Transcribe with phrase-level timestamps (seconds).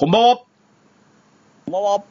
[0.00, 0.36] こんばんは。
[0.38, 0.44] こ
[1.68, 2.04] んばんは。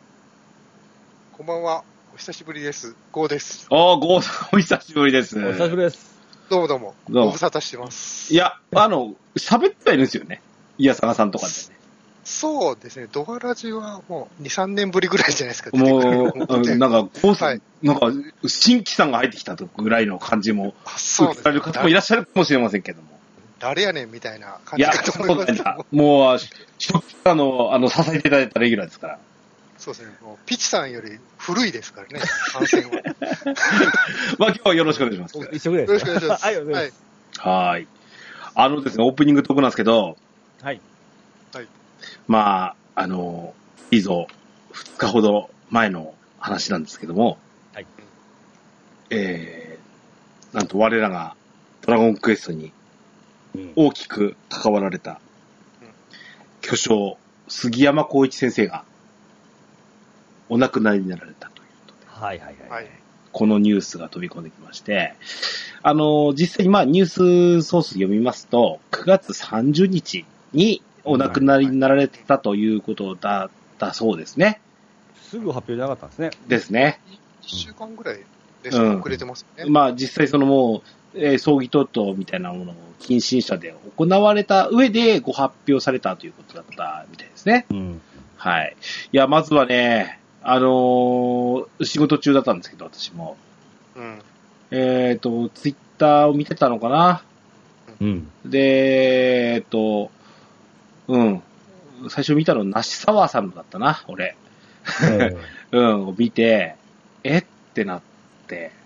[1.34, 1.84] こんばんは。
[2.14, 2.96] お久しぶりです。
[3.12, 3.66] ゴーです。
[3.72, 5.44] ああ、ゴーさん、 お久しぶりです。
[5.44, 6.16] お久しぶりです。
[6.52, 6.94] どうもどうも。
[7.10, 8.32] どうもご無沙汰してます。
[8.32, 10.44] いや、あの、喋ってはいるんですよね。
[10.78, 11.52] いや、さがさんとかで
[12.26, 13.08] そうですね。
[13.12, 15.72] ドアラジはもう2、3年ぶりぐらいじゃないですか。
[15.72, 15.92] ね。
[15.92, 18.12] もう、なんか、ゴーさん、はいなんか、
[18.46, 23.19] 新規さんが入ってきたとぐらいの感じも、あそうです受けられる方もいらっしゃるかもしれませんけども。
[23.60, 25.86] 誰やねんみたいな感いや、じかと思いますけどなんだ。
[25.92, 26.50] もう、初
[26.80, 29.20] 期からの、あの、支えていただいたレギュラーですから。
[29.78, 30.14] そうですね。
[30.22, 32.20] もうピチさんより古いですからね。
[32.52, 32.96] 参戦は。
[32.98, 33.04] よ
[34.38, 35.38] まあ、今日はよろしくお願いします。
[35.54, 36.44] 一緒ぐらいろですかしくお願いします。
[36.46, 37.48] はい、お願いします。
[37.50, 37.88] はーい。
[38.56, 40.18] あのですね、オープニングトークなんですけど、
[40.62, 40.82] はい。
[42.28, 43.54] まあ、あの、
[43.92, 44.28] いいぞ、
[44.74, 47.38] 2日ほど前の話なんですけども、
[47.74, 47.88] はい。
[49.10, 51.36] えー、なんと我らが
[51.82, 52.72] ドラゴンクエストにうん
[53.76, 55.20] 大きく関わられた、
[56.62, 57.18] 巨匠、
[57.48, 58.84] 杉山浩一先生が、
[60.50, 62.88] お亡くなりになられたということで、はいはいははいい。
[63.32, 65.14] このニュースが飛び込んできまして、
[65.82, 74.60] あの、実際にまあニュースソース読みますと、9月30日にお亡くなりになられてたということだったそうですね。
[75.30, 76.32] すぐ発表じゃなかったんですね。
[76.48, 77.00] ですね。
[77.44, 78.20] 1週間ぐらい
[78.64, 79.70] ですうん遅れてますよね。
[79.70, 80.82] まあ実際そのもう、
[81.16, 87.66] えー葬儀等々みたいなものを近親者で行われた上でご発表されたということだったみたいですね。
[87.70, 88.02] うん。
[88.38, 88.76] はい。
[89.12, 93.38] いや、まずはね、あのー仕事中だったんですけど、私も。
[93.96, 94.20] うん。
[94.72, 97.24] えっ、と、ツイッターを見てたのかな
[98.00, 98.32] うん。
[98.46, 100.12] で、えっ、と、
[101.08, 101.42] うん。
[102.08, 104.36] 最初見たの、梨沢さんだったな、俺。
[105.72, 106.76] うん、 見て、
[107.24, 107.44] えっ
[107.74, 108.02] てなっ
[108.48, 108.79] て、うん。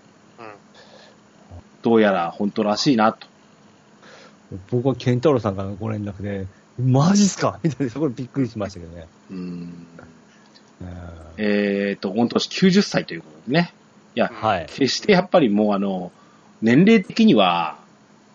[1.84, 3.26] どうやら本当らしいなと。
[4.70, 6.46] 僕はケンタロウさんからのご連絡で、
[6.82, 7.60] マジっすか？
[7.62, 9.06] みたいな、そこでびっくりしましたけどね。
[9.30, 9.36] うん。
[9.36, 9.86] うん
[11.36, 13.72] えっ、と、御年90歳ということでね。
[14.14, 14.66] いや、はい。
[14.66, 16.10] 決してやっぱりもうあの、
[16.62, 17.78] 年齢的には、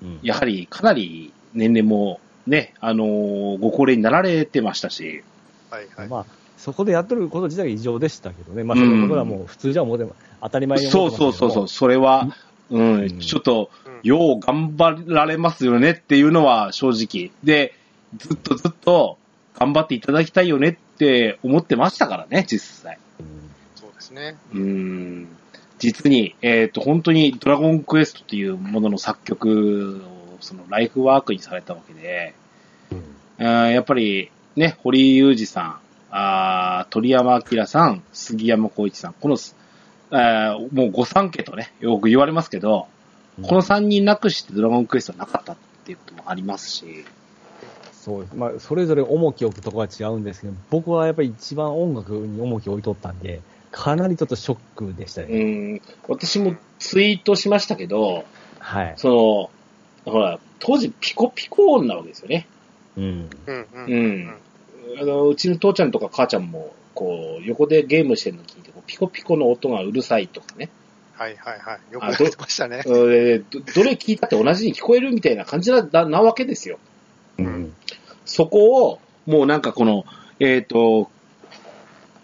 [0.02, 5.23] うんやはりかなり年齢もね、あのーご高齢になられてましたし、
[5.69, 6.07] はいはい。
[6.07, 6.25] まあ、
[6.57, 8.63] そこでやっとること自体が異常でしたけどね。
[8.63, 12.35] まあ、そのことはもう普通じゃ思っても、当たり前にそう思ってまそうそうそう、すそれは、
[12.69, 17.31] うん、うんちょっと、うんよう頑張られますよねっていうのは正直。
[17.44, 17.74] で、
[18.18, 19.18] ずっとずっと
[19.57, 22.97] 頑張っていただきたいよねって思ってましたからね、実際。
[23.75, 24.38] そうですね。
[24.53, 25.28] うん。
[25.79, 30.02] 実に、えっ、と、本当にドラゴンクエストというものの作曲
[30.38, 32.34] を、そのライフワークにされたわけで、
[32.91, 33.03] うん
[33.41, 35.79] あーやっぱりね、堀井裕二さん、
[36.12, 39.38] あー鳥山明さん、杉山浩一さん、この、
[40.12, 42.88] あーもう御三家とね、よく言われますけど、
[43.42, 47.06] この三人なくしてドラゴンクエストはなかったっていうこともありますし、
[47.92, 48.36] そうです。
[48.36, 55.74] まあ、それぞれ重きを置くところは違うんですけど、僕はやっぱり一番音楽に重きを置いとったんで、かなりちょっとショックでしたうね。
[55.75, 58.26] ん、私もツイートしましたけど、
[58.59, 58.94] はい。
[58.97, 59.52] そ
[60.06, 62.47] の、ほら、当時ピコピコ音なわけですよね。
[62.97, 63.30] うん。
[63.46, 63.86] うんうん。
[63.86, 65.02] うん。
[65.02, 70.69] あの、うちの父ちゃんとか母ちゃんも、こう、横でゲームしてるの聞いて、ピコピコの音がうるさいとかね。
[71.13, 71.93] はいはいはい。
[71.93, 72.81] よくあやってましたね。
[72.85, 76.77] えーどどれ聞いたって同じに聞こえるみたいな感じなななわけですよ。
[77.37, 77.73] うん。
[78.25, 80.03] そこを、もうなんかこの、
[80.41, 81.09] えっ、と、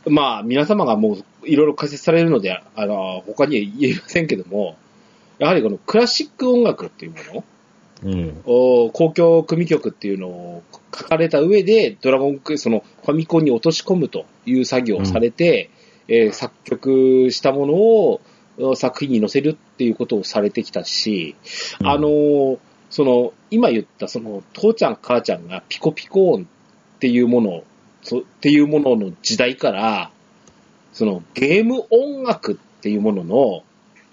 [0.07, 4.75] まあ、皆様がもういろいろ解説されるので、あの、他には言えませんけども、
[5.39, 7.43] やはりこのクラシック音楽っていうもの、
[8.03, 8.41] うん。
[8.45, 10.63] お交響組曲っていうのを
[10.95, 15.69] 書かれた上で、ドラゴンクエストのファミコンに落とし込むという作業をされて、
[16.07, 18.22] えー作曲したものを
[18.59, 21.35] お作品に載せるっていうことをされてきたし、
[21.81, 22.57] うんあのー
[22.89, 26.45] その、今言ったその、父ちゃん母ちゃんがピコピコ音っ
[27.00, 27.63] ていうもの、
[28.03, 30.11] そっていうものの時代から、
[30.94, 33.63] その、ゲーム音楽っていうものの、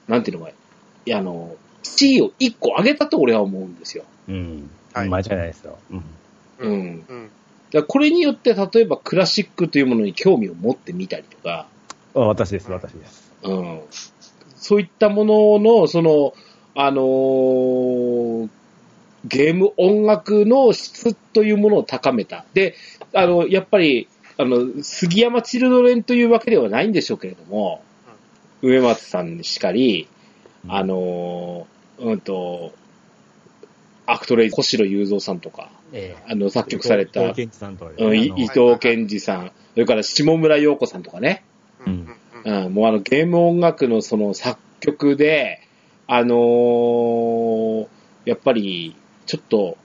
[0.09, 0.51] なんていうのか、
[1.07, 4.05] いや、あの、地位を一個上げたと俺は思うんですよ。
[4.29, 4.71] うん。
[4.93, 5.79] はい間違いないですよ。
[5.91, 6.05] うん。
[6.59, 7.05] うん。
[7.09, 7.31] うん。
[7.73, 11.67] だこれによって、例えばクラシックというものに興味を持ってみたりとか、
[12.15, 13.33] あ私です、私です。
[13.43, 13.81] うん。
[14.57, 16.35] そういったものの、その、
[16.75, 18.49] あのー
[19.25, 22.45] ゲーム音楽の質というものを高めた。
[22.55, 22.75] で、
[23.15, 27.83] あの、やっぱり、あの、杉山チルドレンというわけではないんでしょうけれども、
[28.63, 30.09] 上松さんにしかり、
[30.69, 32.73] あのーうんと、
[34.07, 41.45] アクトレイ、小城雄三さんとか、えあの、作曲された、伊藤健二さんと、うん、いあの伊藤健二さん、それから下村陽子さんとかね、
[41.87, 42.19] うん。
[42.45, 42.53] うん。
[42.53, 42.65] うん。
[42.67, 45.61] うん、もうあのゲーム音楽のその作曲で、
[46.07, 47.87] あのー
[48.25, 48.95] やっぱり
[49.27, 49.77] ちょっと、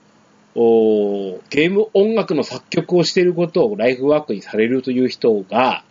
[0.54, 5.84] おゲーム音楽の作曲をしていることをライフワークにされるという人が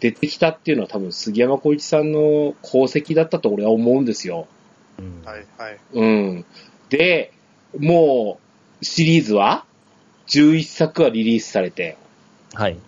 [0.00, 4.46] 出てきたっていうのは多分杉山浩一さんの功績だったと俺は思うんですよ。
[4.98, 5.78] うんはい、はい。
[5.92, 6.44] うん。
[6.88, 7.32] で、
[7.78, 8.38] も
[8.80, 9.64] うシリーズは
[10.28, 11.96] 11作はリリースされて、
[12.52, 12.78] はい。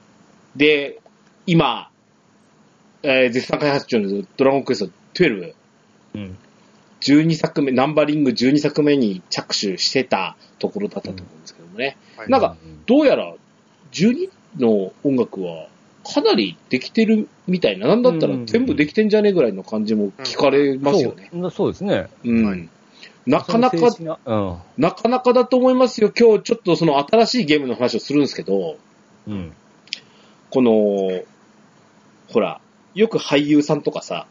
[0.54, 1.00] で、
[1.46, 1.90] 今、
[3.02, 5.54] えー絶賛開発中のドラゴンクエスト12、
[6.14, 6.38] うん。
[7.00, 11.96] 12作目、ナンバリング12作目に着手してたところだったと思うんですけどもね。
[12.16, 12.56] はいなんか、
[12.86, 13.34] どうやら
[13.92, 15.68] 12の音楽は
[16.06, 21.30] かなりできてるみたいな、なんだったら全部できてんじゃねえぐらいの感じも聞かれますよね。
[21.32, 22.06] そうそうですね。
[22.24, 22.46] うん。
[22.46, 22.68] はい
[23.26, 24.58] なかなかなうん。
[24.78, 26.12] なかなかだと思いますよ。
[26.16, 28.76] 今日ちょっとその新しいゲームの話をするんですけど、
[29.26, 29.52] うん。
[30.50, 30.72] この、
[32.28, 32.60] ほら、
[32.94, 34.28] よく俳優さんとかさ、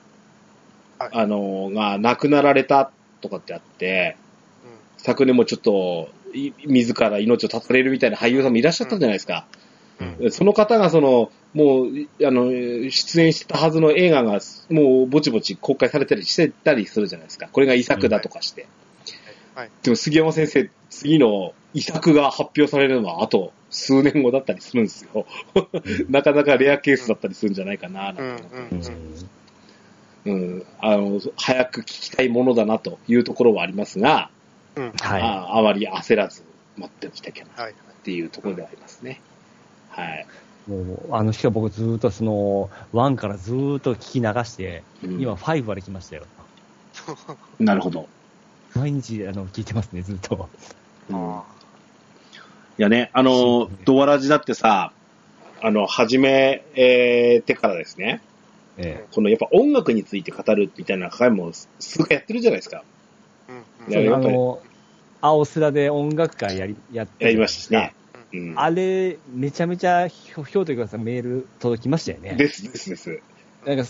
[0.97, 2.89] はいあの、が亡くなられた
[3.19, 4.15] とかってあって、
[4.97, 9.45] 昨年もちょっと、い自ら命を絶たれるみたいな俳優さんもいらっしゃったじゃないですか。
[9.59, 9.64] うん
[10.31, 12.49] その方がその、もう、あの、
[12.89, 14.39] 出演してたはずの映画が、
[14.69, 17.47] もうぼちぼち公開されたりしてたりするじゃないですか。
[17.51, 18.67] これが遺作だとかして。
[19.55, 19.69] はい。
[19.83, 25.25] でも杉山先生、次の遺作が発表されるのはあと数年後だったりするんですよ。
[26.09, 29.25] なかなかレアケースだったりするんじゃないかな、なんてうん思ってうんうん
[30.25, 34.31] うん、あの、早く聞きたいものだなというところはありますが、
[34.75, 34.91] うん。
[34.99, 35.21] はい。
[35.21, 36.43] ああまり焦らず
[36.77, 37.73] 待っておきたいかなはい。
[37.73, 39.09] っていうところではありますね。
[39.09, 39.19] はい。
[40.67, 40.77] も
[41.09, 46.23] う、あの日は僕ずーっとその、1からずーっと聞き流して、うん今5まで来ましたよ。
[47.59, 48.07] なるほど。
[48.75, 50.49] 毎日、あの、聞いてますね、ずっと。
[51.09, 51.43] うんあ
[52.77, 54.91] いやね、あの、ドアラジだってさ、
[55.61, 58.21] あの、始めえーてからですね、
[58.77, 62.83] えこのやっぱ音楽について語るみたいな回も数回やってるじゃないですか。
[63.47, 64.61] ーうんうややっぱりあの、
[65.21, 67.93] 青スラで音楽会やり、やってやりましたしね。
[68.33, 72.35] うんあれ、めちゃめちゃ、ひょ、ひょうというかさ、メール届きましたよね。
[72.35, 73.19] ですですです。
[73.65, 73.85] なんか、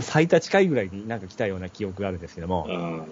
[0.00, 2.66] 最多近いぐらいになんか来たような記憶があるんですけども。
[2.68, 3.04] うん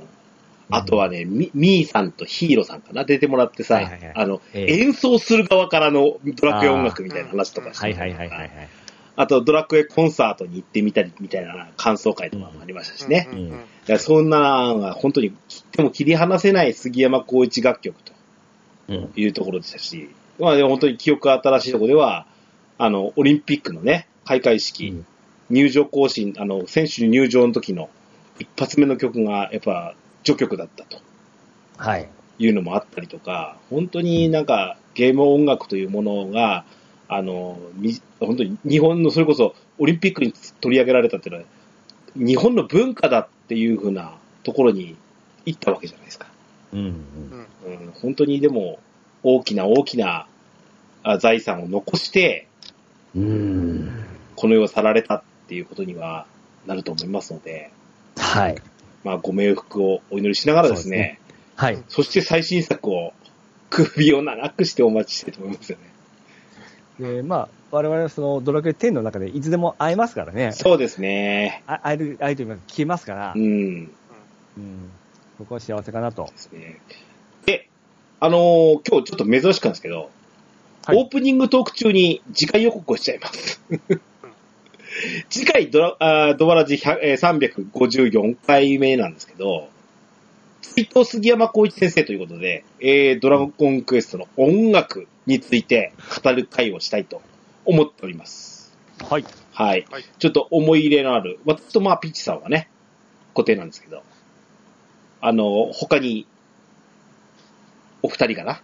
[0.71, 8.51] あとはね、み、みーさんとヒーローさんかな、出てもらってさ、はいはいはいあの、ええ演奏する側からのドラクエ音楽みたいな話とかしてはいはいはいはいはい。
[9.17, 13.29] あとドラクエコンサートに行ってみたりみたいな感想会とかもありましたしね。
[13.33, 13.53] うんうんい
[13.91, 18.13] やそんなのが本当に切っても切り離せない杉山浩一楽曲と
[18.89, 19.13] うん。
[19.17, 22.27] いうところでしたし、まあでも本当に記憶新しいところでは、
[22.79, 25.07] あの、オリンピックのね、開会式、うん
[25.51, 27.89] 入場行進、あの、選手入場の時の
[28.39, 29.95] 一発目の曲がやっぱ
[30.25, 31.01] 序曲だったと
[31.77, 32.09] はい。
[32.39, 36.65] いうのもあったりとか、本当になんかゲーム音楽というものが、
[37.09, 41.49] あの、み本当に日本のそれこそオリンピックに取り上げられたっていうのは、
[42.15, 44.97] 日本の文化だっていうふうなところに
[45.47, 46.27] 行ったわけじゃないですか。
[46.73, 46.79] うん。
[46.81, 48.79] うんうんうん、本当にでも
[49.23, 50.27] 大きな大きな
[51.03, 52.47] あ財産を残して、
[53.15, 54.05] うん。
[54.37, 56.27] この世を去られたっていうことには
[56.67, 57.71] なると思いますので、
[58.17, 58.57] はい。
[59.05, 61.19] まあ、ご冥福をお祈りしながらですそうね、
[61.57, 61.83] はい。
[61.89, 63.13] そして最新作を
[63.71, 67.15] 首を長くしてお待ちしたいと思いますよね。
[67.15, 70.53] で、まあ、我々はそのドラクエ10の中でいつでも会えますからね。
[70.53, 71.63] そうですね。
[71.67, 73.43] あ会える、会えるというか聞けますからう、ん。
[73.43, 74.91] うん。
[75.39, 76.25] 僕は幸せかなと。
[76.25, 76.81] ですね。
[78.21, 80.11] で、あのー今日ちょっと珍しくなんですけど、
[80.87, 83.61] はいオープニングトーク中に次回予告をしちゃいます。
[85.29, 89.69] 次回ドラ、あードバラジ100えー354回目なんですけど、
[90.63, 97.23] 追悼杉山浩一先生ということで、えードラゴンクエストの音楽について語る回をしたいと
[97.65, 98.77] 思っております。
[99.09, 99.25] はい。
[99.53, 99.87] はい。
[99.91, 102.69] はいちょっと思い入れのある、私とまあピッチさんはね、
[103.35, 104.03] 固定なんですけど、
[105.21, 106.27] あの、他に、
[108.03, 108.63] お二人かな？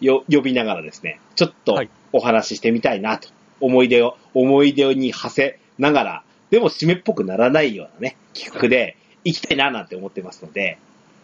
[0.00, 1.90] よ、呼びながらですね、ちょっとはい。
[2.12, 3.28] お話ししてみたいなと、
[3.60, 10.78] 思い出を、思い出に馳せながら、でも締めっぽくならないようなね、企画で行きたいななんて思ってますので、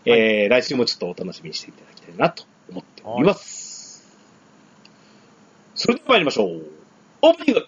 [0.05, 4.07] えー来週もちょっとお楽しみにしていただきたいなと思っております。
[5.75, 6.63] それでは参りましょう。
[7.23, 7.67] オープニング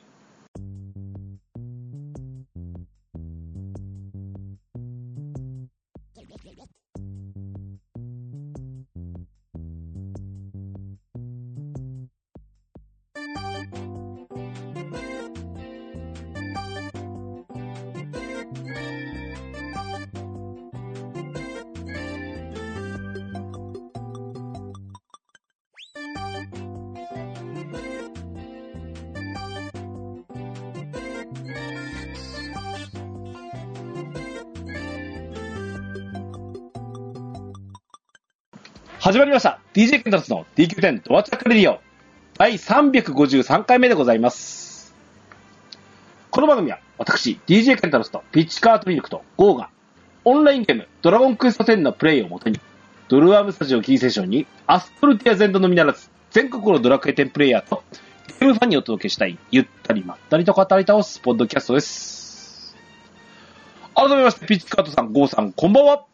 [39.11, 39.59] 始まりました。
[39.75, 41.81] DJ ケンタロスの DQ10 ドアチャックレディオ
[42.39, 44.95] 第353回目でございます。
[46.31, 49.71] この番組は私、DJ ケンタロスとピッチカートミルクとゴーが
[50.25, 52.61] オンラインゲームドラゴンクエスト10のプレイをもとに
[53.09, 57.83] ドルアームスタジオキーセッションにアストルティア全土のみならず全国のドラクエ10プレイヤーと
[58.39, 62.77] ゲームファンにお届けしたいゆったりまったりと語り倒すポッドキャストです。
[63.97, 66.10] 改めまして、ピッチカートさん、ゴーさん、こんばんは。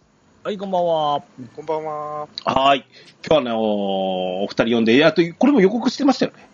[0.47, 1.25] はい、こんばんは。
[1.57, 2.29] こんばんは。
[2.45, 2.87] はい。
[3.29, 6.49] 今日はね、おお二人呼んで、あと、これも予告してましたよね。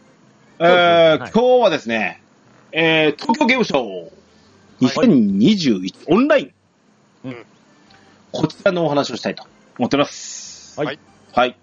[0.60, 2.22] えーはい今日はですね、
[2.72, 4.10] えー、東京ゲームショウ
[4.80, 6.52] 2021、オンライン。
[7.26, 7.46] うん
[8.32, 9.44] こちらのお話をしたいと
[9.78, 10.80] 思っております。
[10.80, 10.98] はい
[11.34, 11.58] はい。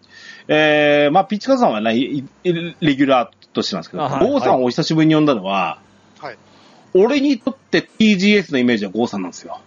[0.48, 5.82] えー、まあ、ピッチカーさんはね、いいレギュラーとしてなんですけど、あはいゴーさんをお久しぶりに呼んだのは、
[6.20, 6.38] はい。
[6.94, 9.60] 俺にとって TGS のイメージはゴーさんなんですよ。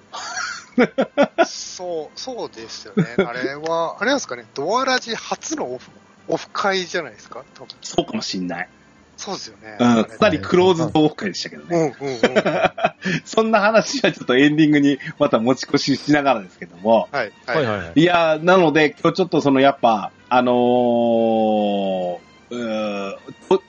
[1.46, 3.04] そう、そうですよね。
[3.18, 5.90] あれは、あれなんですかね、ドアラジ初のオフ、
[6.28, 7.44] オフ会じゃないですか？
[7.54, 8.68] 多分そうかもしんない。
[9.16, 9.76] そうですよね。
[9.78, 11.94] うん、あれかなりクローズドオフ会でしたけどね。
[12.00, 12.20] うんうんうん。
[13.24, 17.08] そんな話はちょっとエンディングにまた持ち越ししながらですけども。
[17.12, 17.32] はい。
[17.46, 18.00] はいはいはい。
[18.00, 22.16] いやー、なので今日ちょっとそのやっぱ、あのー、
[22.50, 23.20] う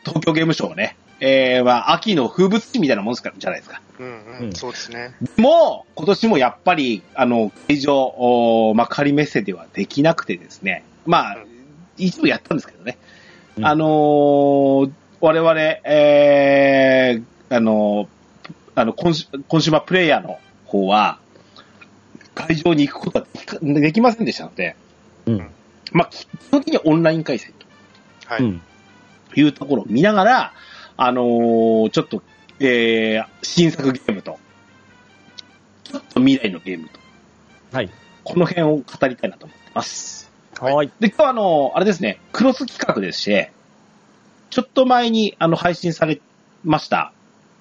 [0.06, 3.30] 東京ゲームショウね、えー、まあ秋の風物詩みたいなもんですか？
[3.30, 3.82] らじゃないですか。
[4.00, 5.16] うんううんん、そうですね。
[5.38, 11.48] もう、今年もやっぱり、あの、会場、おーまあ仮メッセではできなくてですね、まあうん、
[11.98, 12.98] 一部やったんですけどね。
[13.58, 18.08] うんあのー我々、えー、あのー
[18.76, 21.20] あの、コンシコンシューマープレイヤーの方は、
[22.36, 24.76] 会場に行くことはできかできませんでしたので、
[25.28, 25.50] うん。
[25.92, 27.54] まあ、基本的にはオンライン開催
[28.26, 28.62] はい。
[29.36, 30.54] いうところを見ながら、
[30.98, 32.24] あのーちょっと、
[32.66, 34.40] えー、新作ゲームと、
[35.84, 37.00] ちょっと未来のゲームと、
[37.74, 37.90] はい。
[38.24, 40.32] この辺を語りたいなと思ってます。
[40.60, 40.92] はい。
[41.00, 43.52] で、今日はあの、あれですね、クロス企画でして、
[44.50, 46.22] ちょっと前にあの配信され
[46.64, 47.12] ました、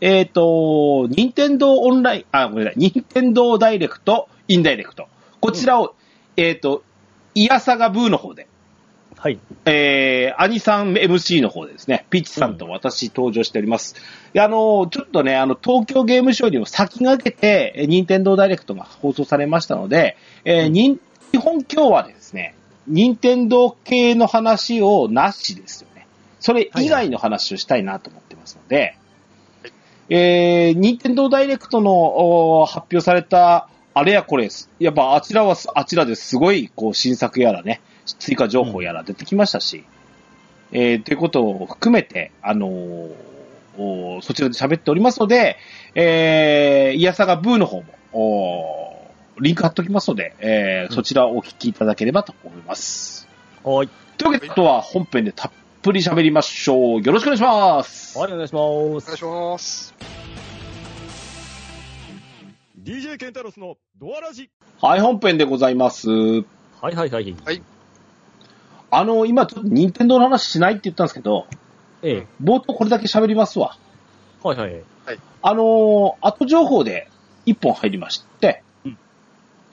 [0.01, 5.09] えっ、と、任天堂オンライン、あ、ごめんなさい、任天堂ダイレクト、インダイレクト。
[5.41, 5.95] こちらを、
[6.37, 6.85] えっ、と、
[7.35, 8.47] イヤサガブーの方で、
[9.23, 9.39] はい。
[9.67, 13.95] えー、アニさん MC の方でですね、ピッチさんと私登場しております。
[14.33, 21.01] であの、ちょっとね、あの、東京ゲームショウにも先駆けて、えー任天堂ダイレクトが放送されましたので、えーにん
[21.31, 22.57] 基本今日はですね、
[22.89, 26.09] 任天堂系の話をなしですよね。
[26.41, 28.97] それ以外の話をしたいなと思ってますので、
[30.09, 31.93] えー、任天堂ダイレクトの
[32.59, 34.69] お発表されたあれやこれです。
[34.81, 39.85] やっぱあちらはあちらですごいこう新作やらね、追加情報やら出てきましたし、
[40.73, 43.15] えー、ということを含めて、あのー
[43.79, 45.57] おそちらで喋っておりますので、
[45.95, 53.27] えー、イヤサガブーの方も、おリンク貼っておきますので、えーうんそちらをお聞きいただければと思います。
[53.65, 53.89] はい。
[54.19, 57.03] というわけで、あとは本編でたっぷり喋りましょう。
[57.03, 58.19] よろしくお願いします。
[58.19, 59.17] はい、お願いしまお願いす。
[59.17, 59.95] します。
[62.83, 66.11] DJ ケンタロスのドアラジはい、本編でございます。
[66.11, 67.72] はいはいはい。
[68.95, 71.47] あの、今ちょっと任天堂の話しないって言ったんですけど、
[72.03, 72.27] ええ。
[72.43, 73.77] 冒頭これだけ喋りますわ。
[74.43, 74.83] はいはい。
[75.45, 77.09] あのー後情報で
[77.47, 78.99] 一本入りまして、うん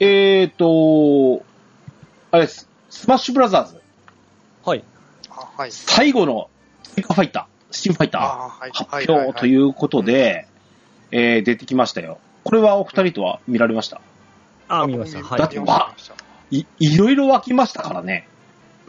[0.00, 1.44] えっ、と、
[2.30, 3.80] あれです、スマッシュブラザーズ、
[4.64, 4.82] はい。
[5.28, 5.70] あ、はい。
[5.70, 6.48] 最後の
[6.82, 8.70] 追加ファイター、スチームファイターあ、はい。
[8.72, 10.46] 発はいはい表ということで、
[11.12, 12.18] えー出てきましたよ。
[12.44, 14.00] これはお二人とは見られました？
[14.68, 15.22] あ、見ました。
[15.22, 15.38] はい。
[15.38, 16.14] だって見ました見ました
[16.52, 18.26] い、いろいろ湧きましたからね。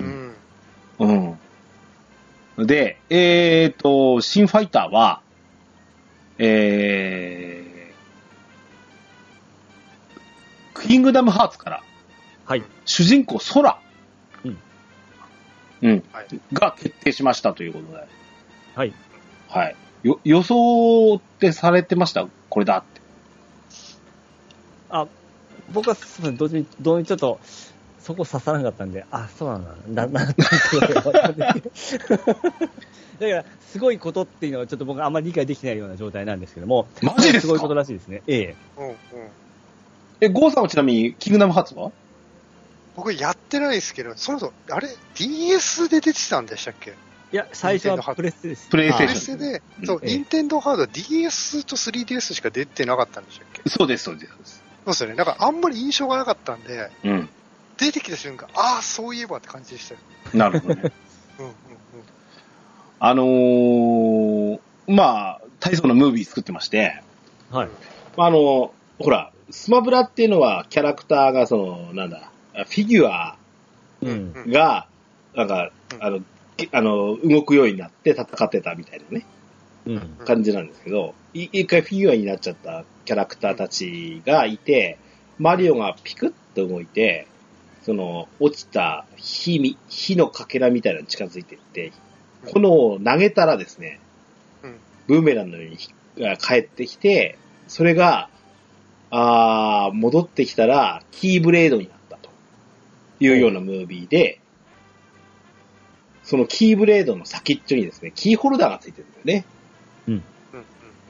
[0.01, 1.37] うん。
[2.57, 2.67] うん。
[2.67, 5.21] で、えっ、と、新ファイターは、
[6.37, 11.83] えー、キングダムハーツから、
[12.45, 12.63] はい。
[12.85, 13.79] 主人公、ソラ。
[14.43, 14.57] うん。
[15.81, 16.03] うん。
[16.11, 18.07] はいが決定しましたということで。
[18.75, 18.93] はい。
[19.47, 19.75] はい。
[20.03, 22.27] よ、予想ってされてました？
[22.49, 23.01] これだって。
[24.89, 25.07] あ、
[25.71, 27.39] 僕は、すみません、同時に、同時にちょっと、
[28.03, 30.35] そこ刺さらなかったんで、あ、そうなんだ、 な、な、だか
[33.19, 37.41] ら、すごいことっていうのは、ちょっと僕はあんまり理解できないような状態なんですけども、マジですか？
[37.41, 38.23] すごいことらしいですね。
[38.27, 38.55] ええ。
[38.77, 38.95] うんうん。
[40.21, 41.91] え、ゴーさんはちなみに、キングダムハーツは？
[42.95, 46.91] 僕やってないですけど、そもそも、あれ ?DS で出てたんでしたっけ？
[47.31, 48.67] いや、最初はプレステです。
[48.69, 53.61] プレイステープレションステで、そう、ええ任天堂ハードは DS と 3DS しか出てなかったんでしたっけ？
[53.69, 54.31] そうです、そうです。
[54.33, 54.33] そ
[54.83, 55.15] うですよね。
[55.15, 57.29] だからあんまり印象がなかったんで、うん。
[57.81, 59.99] 出てきた瞬間、ああ、そういえばって感じでしたよ。
[60.35, 60.91] なるほどね。
[61.39, 61.55] うんうんうん。
[62.99, 67.01] あのー、まあ、大層なムービー作ってまして、
[67.49, 67.69] はい。
[68.17, 73.35] あの、ほら、スマブラっていうのはキャラクターがその、なんだ、フィギュア
[74.01, 74.33] うん。
[74.47, 74.87] が、
[75.33, 76.19] なんかう、んあの、
[76.57, 79.25] きあの、動くようになって戦ってたみたいなね、
[79.87, 80.17] うん。
[80.23, 84.99] 感じなんですけど、い一回フィギュアになっちゃったキャラクターたちがいて、
[85.39, 87.27] マリオがピクッと動いて、
[87.83, 91.91] その、落ちた火み、火のかけらみたいなのに近づいていって、
[92.53, 93.99] 炎を投げたらですね、
[94.63, 94.75] うん
[95.07, 95.77] ブーメランのように
[96.37, 98.29] 帰ってきて、それが、
[99.09, 102.29] あー戻ってきたら、キーブレードになったと
[103.19, 104.39] いうようなムービーで、
[106.23, 109.45] そのキーブレードの先っちょにですね、キーホルダーがついてるんだよね。
[110.07, 110.21] うんうん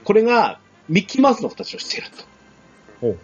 [0.03, 0.59] これが、
[0.89, 2.23] ミッキーマウスの形をしていると。
[3.01, 3.17] ほう。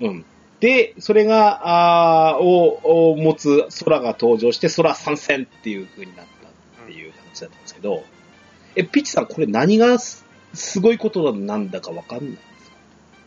[0.00, 0.24] うん。
[0.60, 8.04] で、それが、あーを、を持つ空が登場して、空参戦っていう風になったっていう形だったんですけど、
[8.76, 12.36] え、ピッチさん、これ何がすすごいことなんだかわかんないい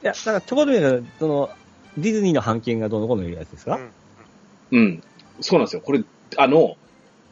[0.02, 0.72] や、なんかちょこっと
[1.20, 1.50] その、
[1.98, 3.92] ディズニーの版権がどうのこうのいうやつですか、うん
[4.74, 5.04] うん。
[5.42, 5.82] そうなんですよ。
[5.82, 6.04] これ、
[6.38, 6.76] あの、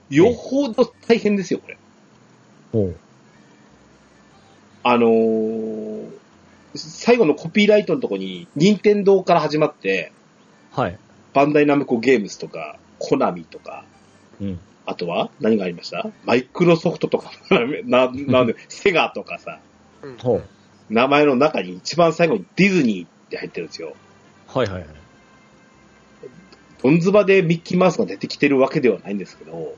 [0.10, 1.78] よほど大変ですよ、これ。
[2.72, 2.96] ほう。
[4.84, 5.61] あのー
[6.76, 10.12] 最後のコピーライトのとこに、任天堂から始まって、
[10.72, 10.98] はい。
[11.34, 13.84] バンダイナムコゲームズとか、コナミとか、
[14.40, 14.60] うん。
[14.86, 16.10] あとは何がありました？
[16.26, 17.32] マイクロソフトとか、
[17.86, 19.60] な、なんで、セガとかさ、
[20.02, 20.44] うんほう。
[20.90, 23.94] 名前の中に一番最後にディズニーって入ってるんですよ。
[24.48, 24.88] はいはいはい。
[26.84, 29.76] ドンズバでミッキーマウスが出てきてるわけではないんですけど、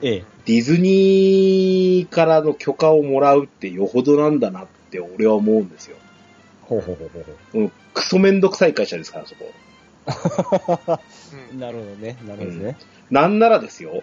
[0.00, 5.96] ええディズニーからの許可をもらうってよほどなんだなって俺は思うんですよ。
[6.68, 9.52] ほうほうほうほうほうん、クソめんどくさい会社ですから、そこ。
[11.52, 11.60] うんう。
[11.60, 12.16] なるほどね。
[12.26, 12.76] なるほどね。
[13.10, 14.02] なんならですよ、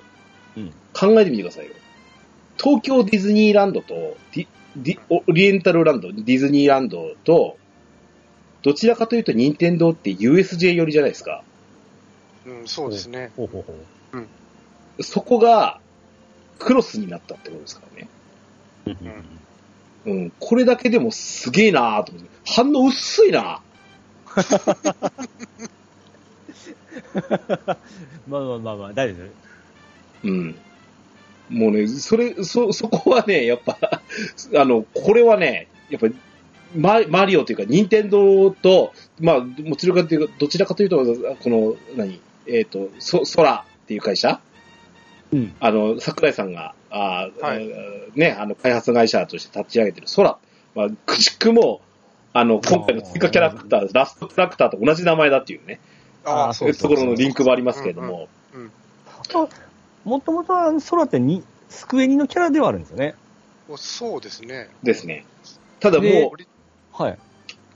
[0.58, 0.72] うん。
[0.94, 1.74] 考えてみてくださいよ。
[2.58, 7.58] 東京ディズニーランドとディディオリエンタルランド、ディズニーランドと、
[8.64, 11.44] どちらかというと任天堂って USJ 寄りじゃないですか。
[12.46, 13.32] うん、そうですね。
[13.36, 15.04] ほうほうほう。
[15.04, 15.80] そこが
[16.60, 18.10] クロスになったってことですからね。
[18.86, 19.24] うんうん、
[20.40, 22.30] これだけでもすげえなーと思って。
[22.46, 23.62] 反応薄いな
[28.28, 30.28] まあまあまあまあ、大丈夫。
[30.28, 30.56] うん。
[31.50, 33.78] もうね、それ、そ、そこはね、やっぱ、
[34.56, 36.16] あの、これはね、やっぱり、
[36.76, 40.98] ママリオというか、任天堂と、まあ、もちろんかというか、どちらかというと、
[41.42, 44.42] この、何、えっ、と、そ、空っていう会社
[45.34, 45.56] うん。
[45.60, 50.38] あの、桜井さんが、あー、はいえーね、あの、開発会社として立ち上げてる空。
[50.76, 51.82] まあ、くしくも、
[52.34, 55.80] あの、今回の追加キャラクター、ラストキャラクターと同じ名前だっていうね、
[56.26, 58.28] あそうですところのリンクもありますけれども、
[60.04, 63.16] もともとは空ってに、スクエニのキャラではあるんですよね。
[63.18, 64.70] うんそうですね。
[64.84, 65.26] ですね。
[65.80, 66.32] ただもでう、
[66.92, 67.18] はい。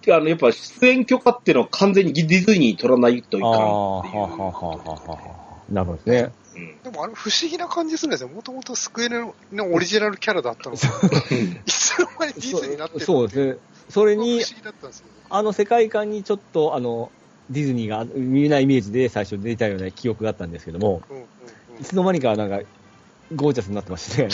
[0.09, 5.73] あの、やっぱ出演許可っていうのは完全にディズニーに取らないといかんっていう。
[5.73, 6.31] なるほどですね。
[6.57, 8.29] うんでもあれ不思議な感じするんですよ。
[8.29, 13.57] もともとスクエルのオリジナルキャラだったのが、いつの間にディズニーになってるそうですね。
[13.89, 14.41] それに。
[15.29, 17.11] あの世界観にちょっと、あの、
[17.49, 21.25] ディズニーが見えないイメージで最初出たような記憶があったんですけども、うんうん
[21.79, 22.61] いつの間にかなんか、
[23.35, 24.29] ゴージャスになってましてね。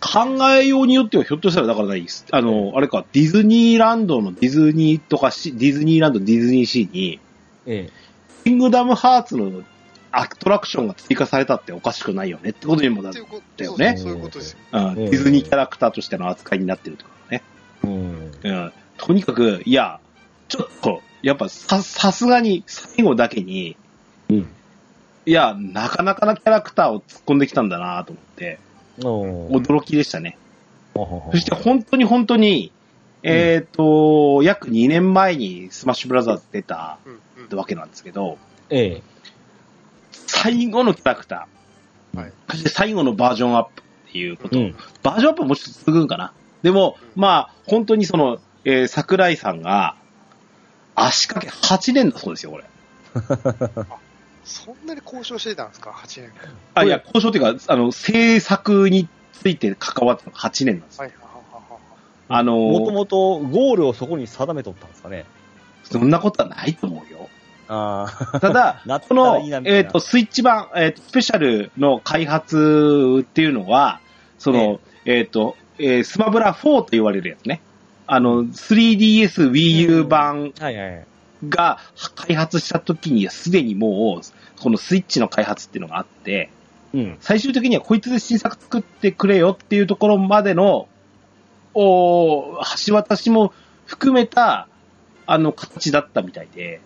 [0.00, 2.26] 考えようによってはひょっとしたらだからないです。
[2.30, 7.18] あの、あれか、ディズニーランドのディズニーとかし、ディズニーランド、ディズニーシーに、
[7.66, 7.90] ええ。
[8.44, 9.62] キングダムハーツの
[10.12, 13.12] アトラクションが追加されたっておかしくないよねってことにもなる。
[13.12, 14.58] っていうことだよねそうそういうことですよ。
[14.72, 17.42] うん、ディズニーキャラクターとしての扱いになってるってことね。
[17.84, 18.32] うん。
[18.42, 18.72] うん。
[18.96, 20.00] とにかく、いや、
[20.48, 23.76] ちょっと、やっぱさ、さすがに最後だけに、
[24.28, 24.48] うん。
[25.26, 28.58] いや、なかなかなキャラクターを突っ込んできたんだなと思って、
[28.98, 30.36] 驚きでしたね。
[30.94, 32.72] そして本当に本当に、
[33.22, 38.38] えっ、と、約2年前にスマッシュブラザーズ出たうんうんわけなんですけど、
[38.70, 39.02] ええ。
[40.26, 46.32] 最後のキャラクター、はいそして最後のバージョンアップっていうこと、うんバージョンアップはもうちょっと続くんかな。
[46.62, 49.96] でも、まあ、本当にその、えー桜井さんが、
[50.94, 52.64] 足掛け8年だそうですよ、これ。
[54.44, 56.32] そんなに交渉してたんですか ?8 年。
[56.74, 61.04] あ、いや、交渉っていうか、あの、制作について関わったのが8年なんですよ。
[61.04, 61.12] はい。
[62.32, 65.24] あのもともとゴールをそこに定めとったんですかね。
[65.82, 67.28] そんなことはないと思うよ。
[67.70, 68.40] ああ。
[68.40, 74.00] ただ このえっ、と、スイッチ版、えっ、と、スペシャルの開発っていうのは、
[74.38, 77.60] その、えっ、と、えースマブラ4と言われるやつね。
[78.06, 80.52] あの、3DS Wii U 版。
[81.48, 81.78] が
[82.16, 86.50] 開発した時にはすでにもう、このスイッチの開発っていうのがあって、
[86.92, 87.16] うん。
[87.20, 90.88] 最終的にはこいつで新作作ってくれよっていうところまでの、
[91.72, 93.54] お橋渡しも
[93.86, 94.68] 含めた、
[95.26, 96.80] あの、形だったみたいで、うん。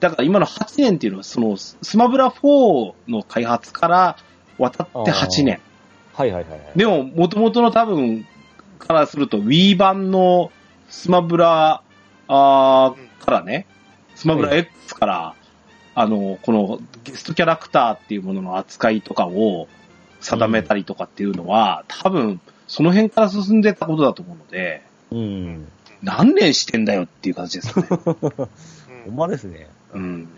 [0.00, 4.16] だから今の8年っていうのは、その、スマブラ4の開発から、
[4.58, 5.60] 渡って8年。
[6.12, 6.60] はいはいはいはい。
[6.76, 8.26] でも、元々の多分
[8.78, 10.52] からすると Wii 版の
[10.88, 11.82] スマブラ
[12.28, 13.66] あーからね、
[14.14, 15.34] スマブラ X から、
[15.94, 19.68] あの、このゲストキャラクターっていうものの扱いとかを
[20.20, 25.68] 定めたりとかっていうのは、多分その辺から進んでたことだと思うので、うん。
[26.02, 27.88] 何年してんだよっていう感じですよね。
[29.04, 29.68] ほんまですね。
[29.92, 30.28] うん。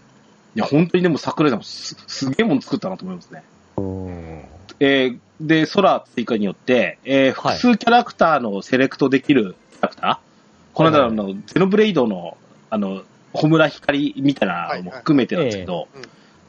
[0.55, 3.43] いや、本当にでも桜井さんもすすげえもん作ったなと思いますね。
[3.77, 4.45] うん。
[4.81, 12.39] えーで、空追加によって、えー複数キャラクターのセレクトできるキャラクター、この間はいのゼノブレイドの、
[12.71, 13.03] あの、
[13.35, 15.89] ホムラ光みたいなのも含めてなんですけど、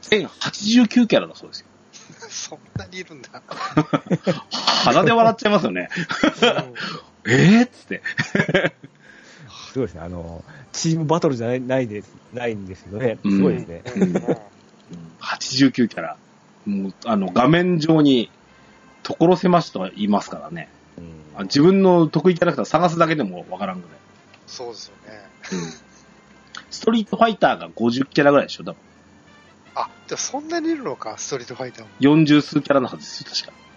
[0.02, 1.66] 1089キャラだそうですよ。
[2.30, 3.42] そんなにいるんだ。
[4.84, 5.88] 鼻で笑っちゃいますよね。
[7.26, 8.02] えーっつって。
[9.78, 10.00] すごいですね。
[10.00, 13.18] あの、チームバトルじゃないないです、ないんですけどね。
[13.22, 13.32] うん。
[13.32, 13.82] すごいですね。
[13.96, 14.02] うん。
[14.02, 14.10] うん。
[14.10, 14.20] うん。
[15.20, 16.16] 89キャラ。
[16.66, 18.30] もう、あの、画面上に、
[19.04, 20.68] 所狭しといますからね。
[20.98, 21.04] うん。
[21.36, 23.80] あ自分の得意キャラクター探すだけでもわからん。
[23.80, 23.98] ぐらい。
[24.46, 25.22] そうですよね。
[26.70, 28.76] ストリートファイターが50キャラぐらいでしょ多分。
[29.76, 30.48] あ、じゃあそん。
[30.48, 31.90] なにいるのか、ストリートファイターも。
[32.00, 33.67] 40数キャラのはずですよ、確か。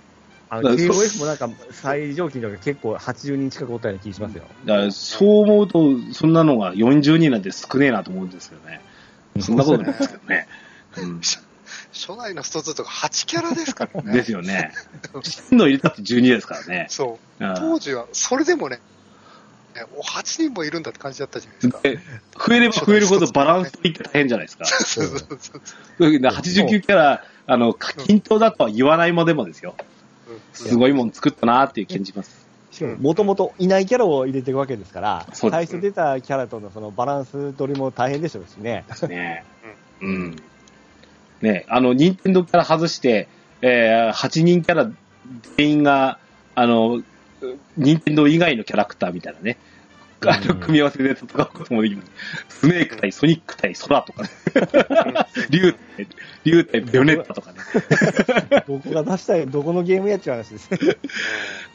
[0.53, 4.43] あの、KOF もなんか、最上級とか結構80人近くおったような気がしますよ。
[4.65, 8.81] だからそう思うと、そんなのが40人なんて少ねえなと思うんですけどね。
[9.39, 10.47] そんなことないですけどね。
[10.97, 11.21] うん
[11.93, 14.11] 初代のスト2とか8キャラですからね。
[14.11, 14.73] ですよね。
[15.23, 16.87] 真の入れたって12ですからね。
[16.89, 17.45] そう。
[17.45, 18.81] うん当時は、それでもね、
[19.73, 21.79] ねお8人もいるんだって感じだったじゃないですか。
[21.81, 21.99] で
[22.45, 24.65] 増えれば増えるほどバランス取りって大変じゃないですか。
[24.65, 25.57] そうそうそうそ
[26.07, 26.21] う。
[26.21, 27.73] だから89キャラ、あの、
[28.05, 29.75] 均等だとは言わないまでもですよ。
[30.53, 32.47] すごいもん作ったなっていう感じます。
[32.71, 38.85] しかも、もともといないキャラを入れていくわけですから、最初出たキャラとのそのバランス取りも大変でしょうしね。
[39.07, 39.43] ね
[40.01, 40.35] うん。
[41.41, 43.27] ねあの、任天堂から外して、
[43.61, 44.91] えー、8人キャラ
[45.57, 46.19] 全員が、
[46.55, 47.01] あの、
[47.77, 49.57] 任天堂以外のキャラクターみたいなね、
[50.29, 52.03] あの、うん組み合わせで戦うこともできま
[52.49, 52.59] す。
[52.59, 54.29] スネーク対ソニック対空とかね、
[55.49, 56.07] 竜対、
[56.43, 57.59] 竜対ベヨネッタとかね、
[58.67, 60.69] どこが出したい、どこのゲームやっちゃう話です。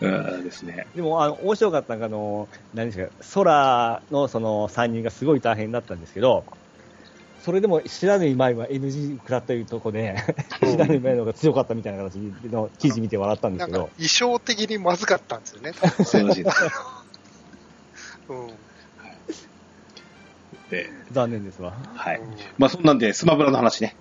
[0.00, 0.86] うんですね。
[0.94, 6.44] でも、あの、面白かったのが、あの、何ですか、空のその3人がすごい大変だったんですけど、
[7.46, 10.16] それでも知らぬ前は NG 食らったいうとこで、
[10.60, 12.18] 知らぬ前の方が強かったみたいな形
[12.50, 15.72] の記事見て笑ったんですけど、、衣装的にまずかったんですよね。
[18.28, 19.48] らしいです。
[20.52, 20.70] うん。
[20.70, 21.72] で、残念ですわ。
[21.94, 22.18] はい。
[22.18, 23.94] うんまあ、そんなんで、スマブラの話ね。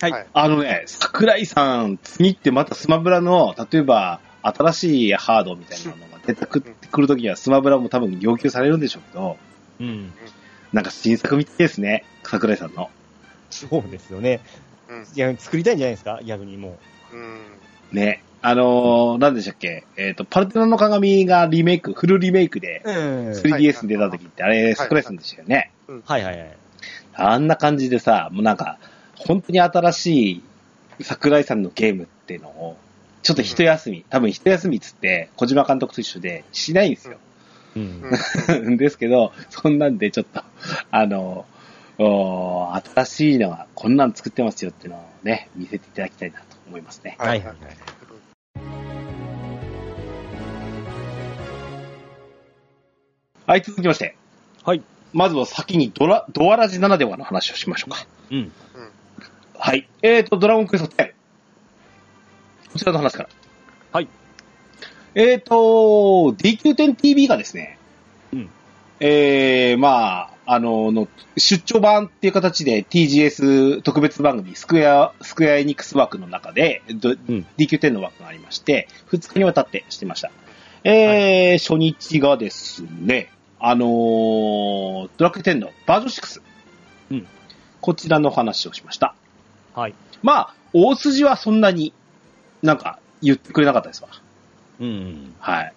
[0.00, 9.38] はいはいあのね、桜井さん、次ってまたスマブラの、例えば、新しいハードみたいなのが出てくくるときには、スマブラも多分要求されるんでしょうけど、
[9.80, 10.12] うん。
[10.72, 12.90] なんか新作みたいですね、桜井さんの。
[13.50, 14.40] そうですよね。
[14.88, 16.20] うんいや、作りたいんじゃないですか？
[16.24, 16.78] 逆にも
[17.12, 17.38] うん。
[17.92, 18.22] ね。
[18.46, 19.86] あのー、なんでしたっけ？
[19.96, 22.90] えっ、と、パルテノの鏡がリメイク、フルリメイクでう。
[22.90, 22.96] うん。
[23.30, 25.70] 3DS に出たときって、あれ、桜井さんでしたよね。
[26.04, 26.56] はいはいはい。
[27.14, 28.78] あんな感じでさ、もうなんか、
[29.16, 30.42] 本当に新しい
[31.00, 32.76] 桜井さんのゲームっていうのを、
[33.22, 37.16] ちょっと一休み、多分一休みっつって、小島監督と一緒でしないんですよ。
[37.76, 38.02] うん
[38.66, 38.76] うん。
[38.76, 40.42] ですけど、そんなんでちょっと、
[40.90, 41.46] あの、
[41.96, 47.16] お新しいのが、こんなん作ってますよっていうのをね、見せていただきたいなと思いますね。
[47.18, 47.56] はいはいはい。
[53.46, 54.16] はい、続きまして。
[54.64, 54.82] はい。
[55.12, 58.06] まずは先にドラ、ドアラジならではの話をしましょうか。
[58.30, 58.52] うん。
[59.58, 59.86] はい。
[60.00, 61.12] えーと、ドラゴンクエスト10。
[62.72, 63.28] こちらの話から。
[63.92, 64.08] はい。
[65.14, 67.78] えーと、DQ10TV がですね、
[68.32, 68.50] うん。
[69.00, 80.30] えー、まあ、あの、の、出張版っていう形で TGS 特別番組、スクエア、スクエアエニックス枠の中で、どん DQ10 の枠がありまして、2日にわたってしてました。
[80.84, 86.42] えー初日がですね、あのードラクエ10のバージョン6。
[87.12, 87.26] うん
[87.80, 89.14] こちらの話をしました。
[89.74, 89.94] はい。
[90.22, 91.92] まあ、大筋はそんなに
[92.62, 94.08] なんか言ってくれなかったですわ。
[94.80, 95.34] うん。
[95.38, 95.72] はい。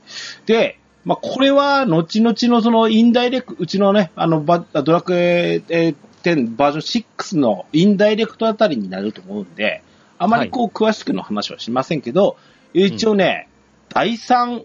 [0.45, 9.83] で、まあ、これは、後々のその、インダイレクト、うちのね、あの、バドラクエえー10バージョン6のインダイレクトあたりになると思うんで、
[10.17, 12.37] あまりこう、詳しくの話はしませんけど、
[12.73, 13.49] 一応ね、
[13.89, 14.63] 第3、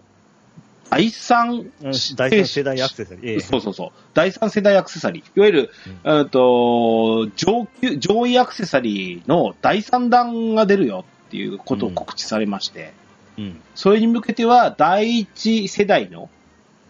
[0.89, 3.29] 第3、第三世代アクセサリー。
[3.31, 3.89] ええそうそうそう。
[4.13, 5.37] 第3世代アクセサリー。
[5.37, 5.69] いわゆる、
[6.03, 12.93] うんと上級、上位アクセサリーの第3弾が出るよっていうことを告知されまして、
[13.37, 13.61] うん。
[13.75, 16.29] それに向けては第1世代の、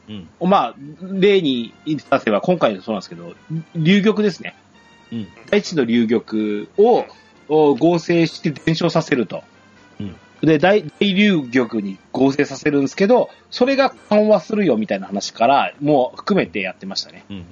[0.09, 0.27] うん。
[0.41, 3.33] まあ、例に出せば今回のそうなんですけど、
[3.75, 4.55] 流玉ですね。
[5.11, 5.27] うん。
[5.49, 7.05] 第一の流玉を
[7.47, 9.43] お合成して伝承させると
[9.99, 10.15] うん
[10.47, 17.23] で、大大流玉に合成させるんですけど、それが緩和するよみたいな話から、もう含めてやってましたね。
[17.29, 17.45] うん。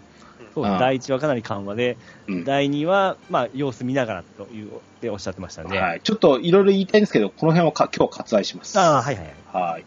[0.54, 5.80] そうああ第1話かなり緩和で、うん第2話、まあ、様子見ながらという、っておっしゃってましたんで。
[5.80, 6.02] はい。
[6.02, 8.78] ちょっといろいろ言いたいんですけど、この辺はか今日割愛します。
[8.78, 9.64] ああ、はいはいはい。
[9.72, 9.86] はい。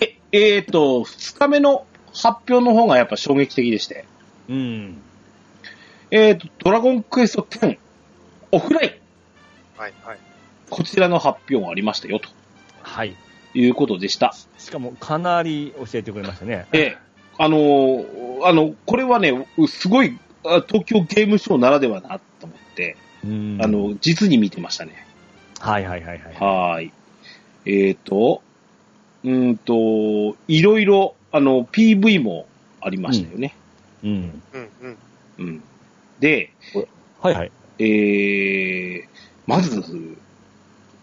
[0.00, 4.06] え、えーと、二日目の発表の方がやっぱ衝撃的でして、
[4.48, 5.02] うん。
[6.10, 7.78] えーと、ドラゴンクエスト10、
[8.52, 9.03] オフライン、
[9.76, 10.18] はい、はい。
[10.70, 12.28] こちらの発表がありましたよ、と
[12.82, 13.14] はい。
[13.54, 14.34] いうことでした。
[14.58, 16.66] しかも、かなり教えてくれましたね。
[16.72, 16.96] ええ、
[17.38, 24.92] あのーあの、これはね、すごい、あ東京ゲームショウならではだなと思って、うんあ、の、実に見てましたね。
[25.60, 26.34] はいはいはいはい。
[26.34, 26.92] はーい。
[27.66, 28.42] えーと、
[29.24, 32.46] うーんと、いろいろ、あの、PV も
[32.82, 33.54] ありましたよね。
[34.02, 34.42] うん。
[34.52, 34.98] うん、うん。
[35.38, 35.62] うん。
[36.20, 36.50] で、
[37.20, 37.52] はいはい。
[37.78, 39.04] えー、
[39.46, 39.82] まず、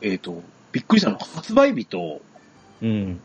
[0.01, 2.21] えーと、びっくりしたのは発売日と、
[2.81, 3.19] うん。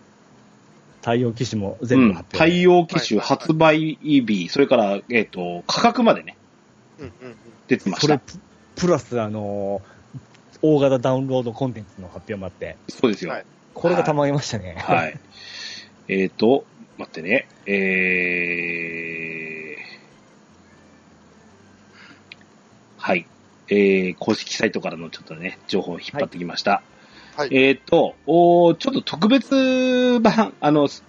[1.00, 2.38] 対応機種もうん全部発表。
[2.38, 6.36] 対応機種はいはいはい発売日、それから、えーと、価格までね、
[6.98, 7.12] うん、うん。
[7.68, 8.24] 出てましそれた。
[8.24, 8.38] プ、
[8.76, 9.96] プラス、あのー
[10.62, 13.30] 大型ダウンロードコンテンツの発表もあって、そうですよ。
[13.30, 14.74] はいこれがたまりましたね。
[14.78, 15.20] はい。
[16.08, 16.64] えーと、
[16.96, 17.46] 待ってね。
[17.66, 19.82] えー、
[22.96, 23.26] はい。
[23.68, 26.82] えー、公式サイトからのちょっとね、情報を引っ張ってきました。
[27.36, 27.48] はい。
[27.52, 31.04] えーと、おーちょっと特別版、あの、す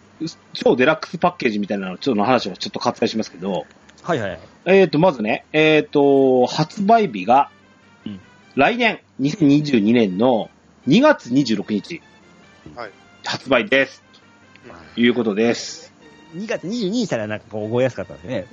[0.53, 3.65] 超デラックスパッケージみたいなの、ちょっとの話をちょっと割愛しますけど、
[4.03, 4.39] はいはい。
[4.65, 7.49] えーと、まずね、えーと、発売日が
[8.05, 8.19] うん、
[8.55, 10.49] 来年、2022年の
[10.87, 12.01] 2月26日、
[12.75, 12.91] はい。
[13.23, 14.03] 発売です。
[14.95, 15.93] ということです。
[16.35, 18.45] 2月22日からなんかこう覚えやすかったんですね。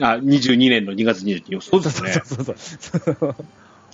[0.00, 1.70] あ、22年の2月22日。
[1.70, 2.12] そうですね。
[2.12, 3.34] そうそうそうそう。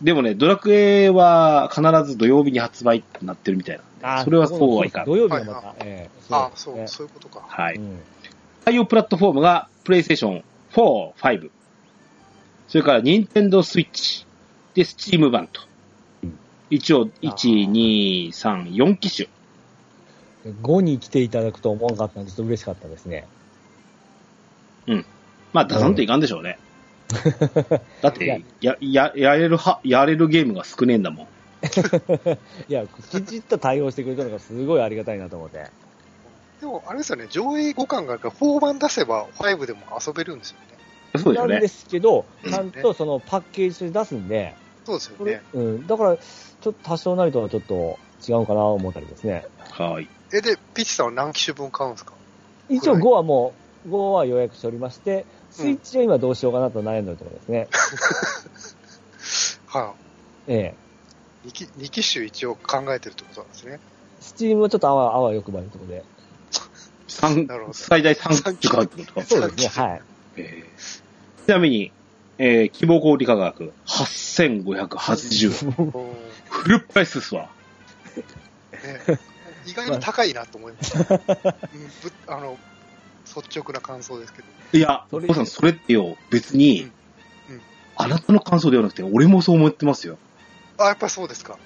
[0.03, 5.05] でもね、ドラクエは必ず土曜日に発売ってなってるみたいなんで、それはそうはいかん。
[5.07, 7.45] 土曜日はまはた、ええあ、そう、そういうことか。
[7.47, 7.79] はい。
[7.79, 7.85] ね
[8.65, 11.51] 対応プラットフォームが、プレイステーション4、5。
[12.69, 14.27] それから、ニンテンドースイッチ。
[14.75, 15.61] で、スチーム版と
[16.23, 16.39] うん。
[16.71, 19.29] 一応、1、2、3、4機種。
[20.47, 20.53] うん。
[20.63, 23.27] 5に来ていただくと思わなかったので、ちょっと嬉しかったですね。
[25.55, 26.59] まあ、出さんといかんでしょうね。
[28.03, 31.27] だって、や、や、やれるは、やれるゲームが少ねえんだもん。
[32.69, 35.65] いや、きちっと対応してくれたのがすごいありがたいなと思って。
[36.61, 40.67] でも、あれですよね、上映互換があるから、4版出せば5でも遊べるんですよね。
[41.23, 41.69] そうですよねなんで。
[41.69, 45.43] すけど、うんちゃんとそのパッケージとして出すんで、そうですよこれね。
[45.55, 49.45] うん、だから、ちょっと多少なりとはちょっと違うかなと思ったりですね。
[49.71, 50.09] はい。
[50.33, 52.13] え、で、ピッチさんは何機種分買うんですか？
[52.69, 53.55] 一応はい5はも
[53.87, 57.69] う、5は予約しておりまして、スイッチは今どうしようかなと悩んでるところですね。
[59.69, 59.95] は
[60.49, 60.75] え
[61.45, 61.47] え。
[61.47, 61.69] い、2機。
[61.77, 63.79] 二機種一応考えてるってことなんですね。
[64.21, 66.05] スチームはちょっとあわあわよくばるところで。
[67.09, 69.23] 三最大3機買うってこと？
[69.23, 70.03] そうですね、はい。
[70.37, 71.03] えー
[71.47, 71.93] ちなみに、
[72.39, 75.91] えー希望小売価格、8580円。
[76.51, 77.49] フルプライスですわ。
[78.17, 79.19] ね、
[79.67, 80.99] 意外に高いなと思いました。
[81.15, 81.23] うんぶ
[82.27, 82.59] あの、
[83.25, 84.49] 率直な感想ですけど。
[84.73, 86.93] いや、それお父さん、それってよ、別に、うんうん
[87.97, 90.19] あなたの感想ではなくて、俺もそう思ってますよ。
[90.79, 91.59] あ、やっぱりそうですか。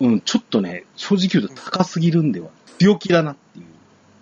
[0.00, 3.64] うん、ちょっとね、正直言うと高すぎるんでは、強気だなっていう。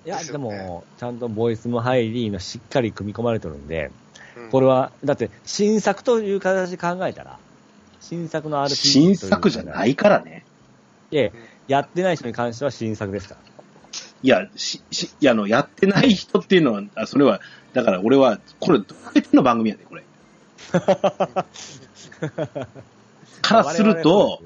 [0.07, 3.91] いや、でも、ちゃんとボイスも入り、今しっかり組み込まれてるんで、
[4.37, 7.39] うんこれは、だって、新作という形で考えたら、
[8.01, 10.45] 新作の RPG 新作じゃないいからね。
[11.11, 11.33] いやいや
[11.69, 13.52] やってない人に関しては新作ですから。
[14.23, 17.41] いや、し、し、いや、あの、やってない人っていうのは、あそれは、
[17.73, 20.05] だから俺は、これ、どうやっての番組やで、これ。
[23.43, 24.41] からすると、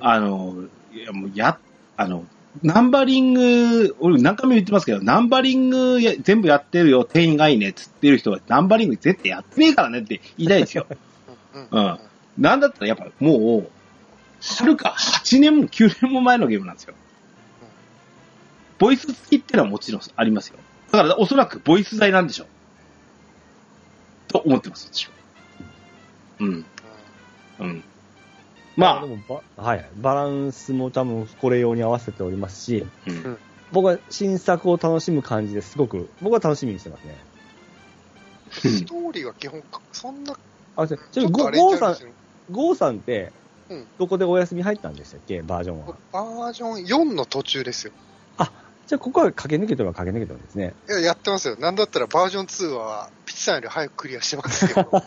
[0.00, 0.54] あの、
[0.92, 1.58] いや、もう、や、
[1.96, 2.24] あの、
[2.62, 10.86] ナンバリング、俺何回も言ってますけど、ナンバリングや全部やってるよ、定員がいいねっつってる人は、ナンバリング絶対やってねえからねって言いたいですよ。
[11.54, 11.98] うんうん
[12.38, 13.70] なんだったらやっぱもう、
[14.40, 16.94] はるか8年も9年も前のゲームなんですよ。
[18.78, 20.58] ボイス付きってのはもちろんありますよ。
[20.92, 22.46] だからおそらくボイス代なんでしょう。
[24.28, 25.12] と思ってます、私は。
[26.40, 26.66] うん。
[27.60, 27.84] うん。
[28.76, 33.38] までもばはい、バランスも多分これ用に合わせておりますし、あ、うん。
[33.72, 37.16] 僕は新作を楽しむ感じですごく、僕は楽しみにしてますね。
[38.50, 40.38] ストーリーは基本か、そんな、
[40.76, 41.96] あ、ちょ、ちちょっとあれょゴゴーさん
[42.50, 43.32] ゴーさんって
[43.70, 45.96] うん、どこでお休み入ったんでしたっけ、バージョンは。
[46.12, 47.92] バージョン4の途中ですよ。
[48.88, 50.74] じゃあ、ここは駆け抜けてるは駆け抜けてるんですね。
[50.88, 51.56] いや、やってますよ。
[51.56, 54.90] なんだったらバージョン2は、ピッチさんより早くクリアしてますけど。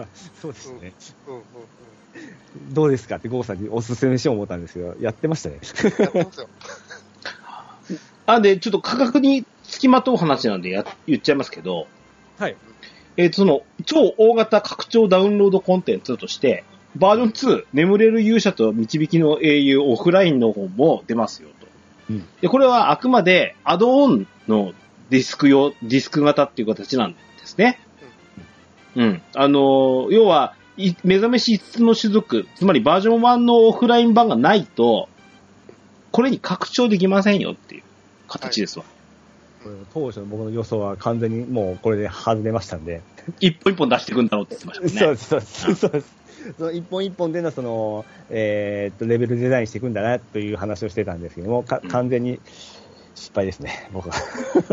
[0.00, 0.08] か、
[0.40, 0.92] そうですね。
[1.26, 2.74] うんうんうん。
[2.74, 5.60] どうですかってゴーさんにおすすめしよう思ったんですけど、やってましたね。
[5.98, 6.48] やってますよ。
[8.26, 11.86] あ、で、ちょっと価格に付きまとう話なんでや言っちゃいますけど、
[12.38, 12.56] はい。
[13.16, 16.64] えーその、超大型拡張ダウンロードコンテンツとして、
[16.96, 21.66] バージョン2、眠れる勇者と導きの英雄オフラインの方も出ますよと。
[22.10, 24.72] うんで、これはあくまでアドオンの
[25.10, 27.78] ディスク用、ディスク型っていう形なんですね。
[28.96, 29.22] うん。
[29.34, 35.08] あのー要は、い目覚めし5つの種族、つまりバージョン1のオフライン版がないと、
[36.10, 37.82] これに拡張できませんよっていう
[38.28, 38.84] 形ですわ。
[39.92, 43.02] 当初の僕の予想は完全にもうこれで外れましたんで。
[43.40, 45.16] 一本一本出していくんだろうって言ってましたね。
[45.16, 46.19] そうです、そうです。
[46.58, 52.40] その一本一本でのその、えーっと、レベルデザインしていくんだなという話をしてたんですけども、完全に
[53.14, 54.14] 失敗ですね、僕は。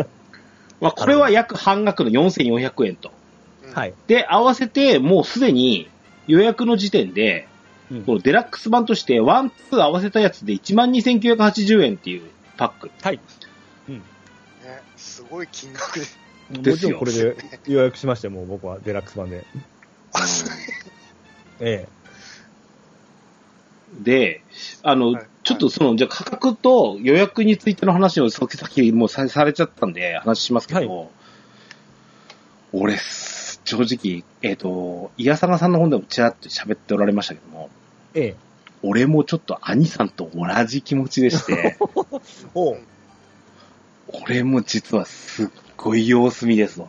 [0.79, 3.11] まあ、これは約半額の4400円と。
[3.67, 3.93] うんはい。
[4.07, 5.89] で、合わせてもうすでに
[6.27, 7.47] 予約の時点で、
[7.91, 12.23] うんこのデラックス版としてワン、ツー合わせたやつで12,980円っていう
[12.57, 12.91] パック。
[13.01, 13.19] はい。
[13.87, 16.05] ね、すごい金額で。
[16.49, 17.35] ですよもちろんこれで
[17.67, 19.45] 予約しましたよ、もう僕はデラックス版で。
[21.57, 21.87] あ、そうえ
[23.99, 24.41] で、
[24.83, 31.09] あの、はいちょっとその、じゃあ価格と予約についての話をさっきもうさされちゃったんで話しますけど、
[32.73, 37.69] 俺、正直、えっ、と、イヤサガさんの本でもちらっと喋っておられましたけども、
[38.13, 38.21] え。
[38.21, 38.35] ええ。
[38.83, 41.77] 俺もちょっと兄さんと同じ気持ちでして、
[44.25, 46.87] 俺も実はすっごい様子見ですわ。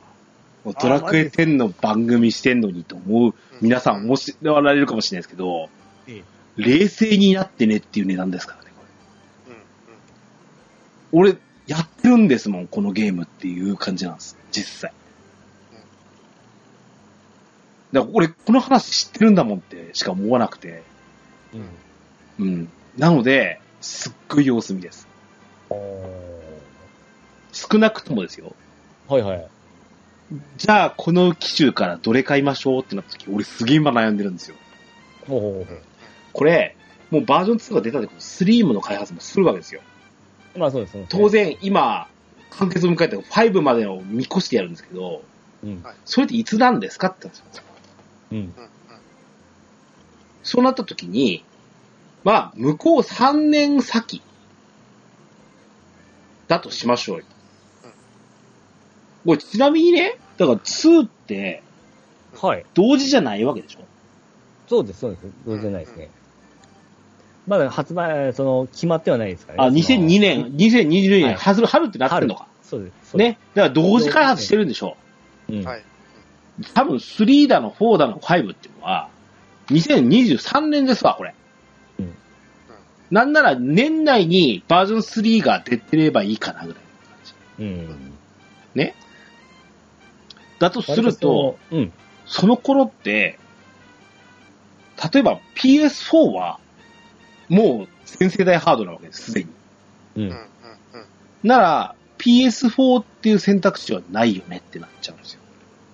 [0.82, 5.68] ドラクエ10の番組してんのにと思う皆さんもしられるかもしれないですけど、
[6.06, 8.82] ええ冷静になってねっていう値段ですからね、こ
[9.52, 9.54] れ。
[9.54, 9.60] うん
[11.24, 14.92] うん俺、やってるんですもん、このゲームっていう感じなんです、実際。
[17.92, 20.82] だから俺、この話知ってるんだもんってしか思わなくて。
[22.38, 22.46] うん。
[22.46, 22.68] うん。
[22.96, 25.06] なので、すっごい様子見です。
[27.52, 28.54] 少なくともですよ。
[29.08, 29.48] はいはい。
[30.56, 34.56] じゃあ、この機種からどれ買いましょうってなった時、俺すげえ今悩んでるんですよ。
[35.28, 35.66] おう
[36.32, 36.76] これ、
[37.10, 39.80] もうバージョン2が出た時、スリームの開発もするわけですよ。
[40.56, 40.92] まあそうです。
[40.92, 41.28] そうです当。
[41.28, 42.08] 然、今、
[42.50, 45.22] 完結を迎えた5までを見越してやるんですけど、
[45.64, 45.84] うん。
[46.04, 47.64] それっていつなんですかって言ったんですよ。
[48.32, 48.54] うん
[50.42, 51.44] そうなった時に、
[52.24, 54.22] まあ、向こう3年先
[56.46, 57.24] だとしましょうよ。
[59.28, 61.62] これちなみにね、だから2って
[62.40, 62.64] はい。
[62.72, 63.80] 同時じゃないわけでしょ？
[64.68, 65.26] そうです、そうです。
[65.44, 66.08] どうじゃないですね。
[67.46, 69.82] まだ発売、その、決まってはないですからあ、ね。
[69.82, 72.46] その2002年、2022年、はい春、春ってなってるのか？
[72.62, 73.10] そうです。
[73.10, 73.30] そうです。
[73.32, 73.38] ね？
[73.54, 74.96] だから同時開発してるんでしょ？
[75.50, 75.62] うん。
[75.62, 75.84] はい。
[76.72, 79.10] 多分3だの4だの5っていうのは、
[79.66, 81.34] 2023年ですわ、これ。
[81.98, 82.14] うん
[83.10, 87.34] なんなら年内にバージョン3が出てればいいかなぐらいの感じ。
[87.58, 88.12] うん。
[88.74, 88.94] ね。
[90.58, 91.92] だとすると、割その、うん。
[92.26, 93.38] その頃って、
[95.12, 96.58] 例えば PS4 は、
[97.48, 99.50] もう全世代ハードなわけです、すでに。
[100.16, 100.20] う。
[100.20, 100.48] うんんうんうん
[101.44, 105.40] なら、PS4 っていう選択肢はないよねってなっちゃうんですよ。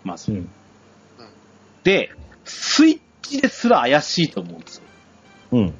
[0.02, 0.32] まず。
[0.32, 0.48] うん。
[1.82, 2.10] で、
[2.44, 4.82] スイッチですら怪しいと思うんですよ。
[5.52, 5.60] うん。
[5.60, 5.74] うん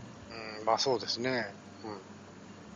[0.67, 1.47] まあそうですね。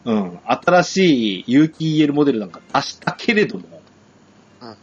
[0.04, 0.38] うんうん。
[0.46, 3.82] 新しい有機 EL モデルなんか出したけれども、
[4.62, 4.76] うんうん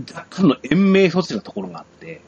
[0.00, 2.20] 若干の延命措置なところがあって、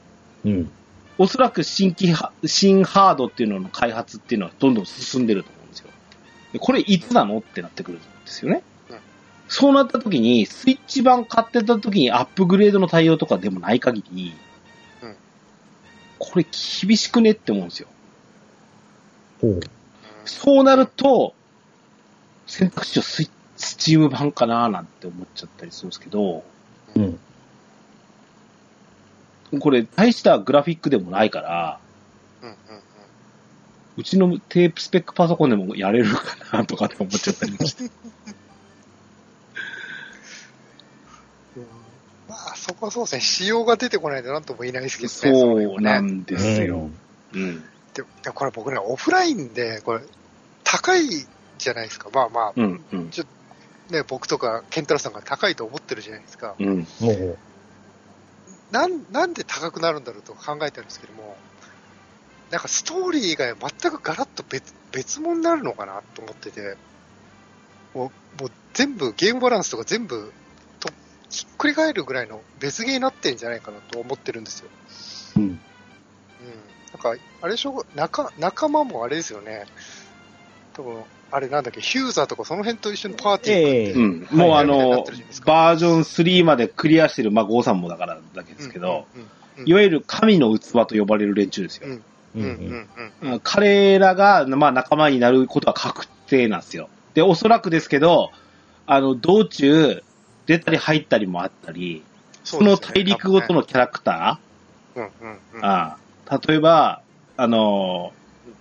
[0.45, 0.71] うん。
[1.17, 5.91] おそらく新規は、新ハードっていうのの開発っていうのはどんどん進んでると思うんですよ。
[6.53, 8.63] でこれいつなのってなってくるんですよね。
[8.91, 8.97] うん
[9.47, 14.35] そうなった時に、スイッチ版買ってた時にアップグレードの対応とかでもない限り、
[15.03, 15.17] うん
[16.19, 17.89] これ厳しくねって思うんですよ。
[19.41, 19.51] ほう。
[19.53, 19.61] うん
[20.25, 21.35] そうなると、
[22.47, 26.45] 選択肢はスイスチーム版かななんて思っちゃったりするんですけど、
[26.95, 27.19] うん。
[29.61, 31.79] これ大したグラフィックでもないから、
[32.43, 32.57] うんうん
[33.97, 37.85] うちのテープスペックパソコンでもやれるかなとかって思っちゃったりもして。
[37.85, 37.91] うん
[42.29, 43.21] まあそこはそうですね。
[43.21, 45.41] 仕様が出てこないとなんとも言えないですけどね。
[45.41, 46.11] そうなね。
[46.11, 46.91] んですよ。
[47.35, 47.63] うん。
[47.95, 50.01] ででこれ僕ね、オフラインで、これ、
[50.65, 51.05] 高い
[51.59, 52.09] じゃないですか。
[52.13, 52.85] まあまあ、うん。
[52.93, 53.11] うん。
[53.91, 56.55] ね、僕とかケンタロウさんが高いと思ってるじゃないですか。
[56.59, 56.87] うん。
[58.75, 61.39] なん、なんで高くなるんだろうと考えてるんですけども、
[62.51, 66.77] なんかストーリーが全くガラッと別、別物になるのかなと思ってて、
[67.95, 70.33] もう、もう全部、ゲームバランスとか全部、
[70.81, 70.89] と、
[71.31, 74.69] ひっくり返るぐらいの別ゲーになってんじゃないかなと思ってるんですよ。
[75.37, 75.61] うん。
[76.99, 79.67] か、あれでしょ、仲、仲間もあれですよね。
[80.73, 81.05] 多分、
[81.35, 83.93] あれなんだっけ、ヒューザーとかその辺と一緒にパーティーええ。
[83.93, 84.29] うん。
[84.31, 85.05] もうあの
[85.45, 89.09] バージョン3までクリアしてる、まあ、ゴーさんもだからだけですけど、
[89.65, 91.89] いわゆる神の器と呼ばれる連中ですよ。
[91.89, 92.03] うん
[92.37, 92.89] うんうんうん。
[93.23, 96.89] うんうん彼らが、まあ、仲間になることは確定なんですよ。
[97.15, 98.31] で、おそらくですけど、
[98.87, 100.05] あの、道中、
[100.47, 102.05] 出たり入ったりもあったり、
[102.45, 104.39] その大陸ごとのキャラクタ
[104.95, 105.11] うんうん
[105.55, 105.61] うん。
[105.63, 105.97] ー、あ
[106.29, 106.41] あ。
[106.47, 107.03] 例えば、
[107.37, 108.13] あの、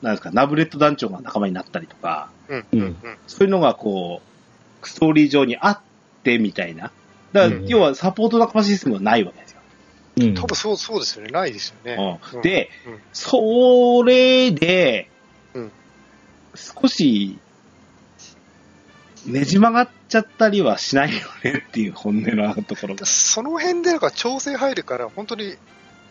[0.01, 2.95] なんですか、ナブレット団長が仲間になったりとか、うんうんうん
[3.27, 4.21] そういうのがこ
[4.81, 5.79] う、ストーリー上にあっ
[6.23, 6.83] てみたいな。
[6.83, 6.93] だか
[7.33, 9.59] ら、うん要はサポート仲間システムはないわけですよ。
[10.17, 11.31] うん多分そう、そうですよね。
[11.31, 12.19] ないですよね。
[12.33, 15.09] うんで、うんそれで、
[15.53, 15.71] うん
[16.55, 17.39] 少し、
[19.25, 23.05] ねじ曲がっちゃったりはしないよねっていう本音のところが。
[23.05, 25.55] その辺でなんか調整入るから、本当に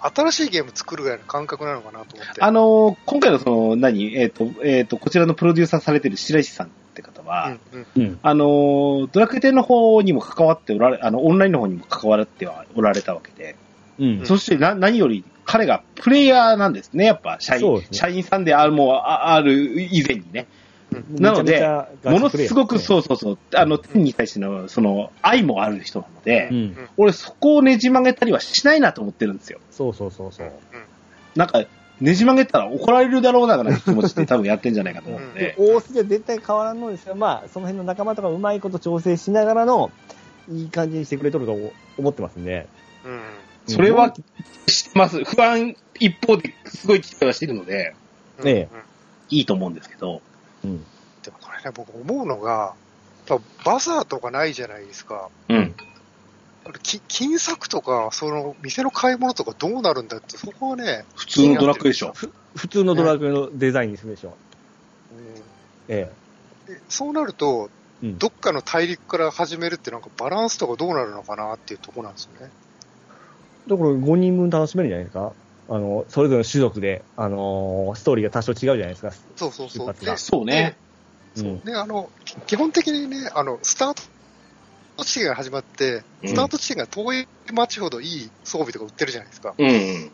[0.02, 2.40] 新しいゲーム作るぐらいの感覚なのかなと思って。
[2.40, 8.18] あの、今回のその、何、えっ、と、えっ、と、こちらのプロデューサーされてる白石さんって方は、うんうんうん。
[8.22, 13.56] あの、ドラクエ10の方にも関わっておられ、あの、オンラインの方にも関わってはおられたわけで、
[13.98, 14.26] うん。
[14.26, 20.46] そしてな、何より彼がプレイヤーなんですね、やっぱ、社員、ね社員さんである、もう、あある以前にね。
[21.18, 21.60] なので
[22.04, 22.78] ものすごくう。
[22.78, 26.88] そうそうそう、あの、天に対しての、その、愛もある人なので、うん。
[26.96, 29.58] 俺そこをねじ曲げたりはしないなと思ってるんですよ。
[29.70, 30.52] そうそうそうそう。
[31.36, 31.64] なんか、
[32.00, 35.54] ねじ曲げたら怒られるだろうな、なんて気持ちで多分やってんじゃないかと思うんで。
[35.58, 39.90] 大筋は絶対変わらんのですが、まあ、その辺の仲間とかうまいこと調整しながらの、
[40.50, 41.56] いい感じにしてくれとると
[41.98, 42.66] 思ってますんで。
[43.04, 43.20] うん
[43.68, 44.10] それは
[44.66, 45.22] 知ってます。
[45.24, 47.94] 不安一方ですごい期待はしてるので、
[48.38, 48.78] うんねうん
[49.30, 50.20] いいと思うんですけど。
[50.64, 50.84] うん。
[51.22, 52.74] でもこれね、僕思うのが、
[53.64, 55.28] バザーとかないじゃないですか。
[55.48, 55.74] うん。
[56.64, 62.12] これき金策とか、その店の買い物とかどうなるんだって、そこはね、普通のドラクエでしょ。
[62.54, 64.28] 普通のドラクエのデザインにするでしょ。
[64.28, 64.34] うん
[65.88, 66.10] え
[66.66, 67.70] でそうなると、
[68.02, 68.06] え。
[68.06, 68.18] うん。
[68.18, 72.50] どっかの大陸から始めるってなんかバランスとかどうなるのかなっていうところなんですよね。
[73.68, 75.32] だから5人分楽しめるんじゃないですか
[75.68, 79.12] あの、それぞれの種族で、あのーストーリーが多少違うじゃないですか。
[79.36, 79.86] そうそうそう。
[79.86, 80.76] 出発がでそうね。
[81.36, 81.60] うん。
[81.64, 82.10] ね、あの、
[82.46, 83.94] 基本的にね、あの、スター
[84.96, 89.54] ト地点が始まって、うんスタート地点が遠い街ほどいい装備とか売ってるじゃないですか。
[89.58, 90.12] うん。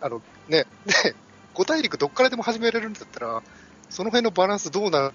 [0.00, 1.14] あの、ね、で、
[1.54, 3.42] 五大陸どっからでも始められるんだったら、
[3.90, 5.12] その辺のバランスどうな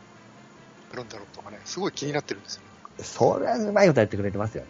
[0.93, 2.61] るんだろうとかね、すごい気になってるんですよ。
[3.03, 4.63] それはうまいことやってくれてますよ。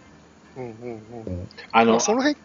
[0.56, 0.72] うんうん
[1.28, 1.40] うん。
[1.40, 1.48] うん。
[1.72, 2.38] あのまあ、その辺、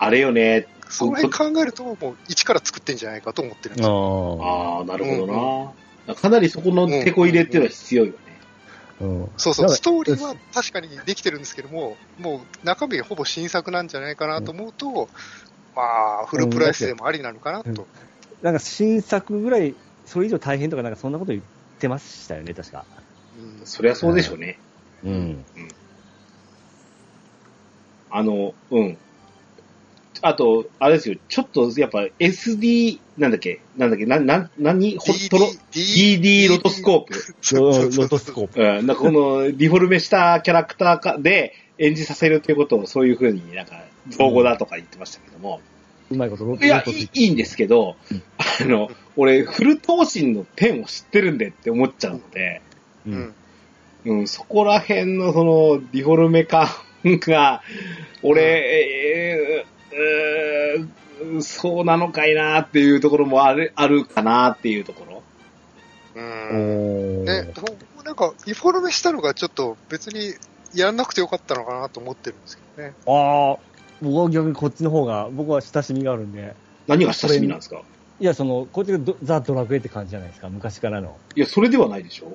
[0.00, 0.66] あれよね。
[0.88, 4.38] その辺考えると、もう一から作ってんじゃないかと思ってるんですよ。
[4.42, 5.74] あああ、なるほど
[6.06, 6.14] な。
[6.14, 8.18] かなりそこの手こ入れっていうのは必要よね。
[9.02, 9.04] あ。
[9.04, 9.28] うん。
[9.36, 15.10] そうそう、ストーリーは確かにできてるんですけども、もう中身がほぼ新作なんじゃないかなと思うと、
[15.76, 15.82] ま
[16.22, 17.86] あ、フルプライスでもありなのかなと。
[18.40, 19.74] なんか新作ぐらい、
[20.06, 21.44] それ以上大変とかなんかそんなこと言っ
[21.78, 22.86] てましたよね、確か。
[23.38, 24.58] うんそりゃそうでしょうね。
[25.04, 25.44] うん。
[28.10, 28.98] あの、うん。
[30.22, 34.96] あと、あれですよ、ちょっとやっぱ SD、なんだっけ、なんだっけ、な、な、何？
[34.98, 37.56] ホットロ、DD ロトスコープ。
[37.56, 38.60] ロロトスコープ。
[38.60, 45.60] うん、なんかこのリフォルメしたキャラクターかで演じさせるということをそういうふうになんか造語だとか言ってましたけども。
[46.10, 52.62] うまいことロトいや、いいいいんですけど、うんあの、俺、フル闘神のペンを知ってるんでって思っちゃうので、
[53.06, 53.10] う。
[53.10, 53.34] うんん。
[54.04, 56.68] うん、そこら辺のその、ディフォルメ感
[57.04, 57.62] が、
[58.22, 59.64] 俺、
[61.42, 65.22] そうなのかいなっていうところもある、あるかなっていうところ。
[66.14, 67.24] うおん。
[67.24, 67.52] ーね、
[68.04, 70.34] なんか、リフォルメしたのがちょっと別に
[70.74, 72.94] やんなくてよかったのかなと思ってるんですけどね。
[73.06, 73.58] ああ、
[74.00, 76.54] 僕は逆にこっちの方が、僕は親しみがあるんで。
[76.86, 77.82] 何が親しみなんですか？
[78.18, 81.16] いや、その、こっちがドザ・ドラクエって感じじゃないですか、昔からの。
[81.34, 82.32] いや、それではないでしょ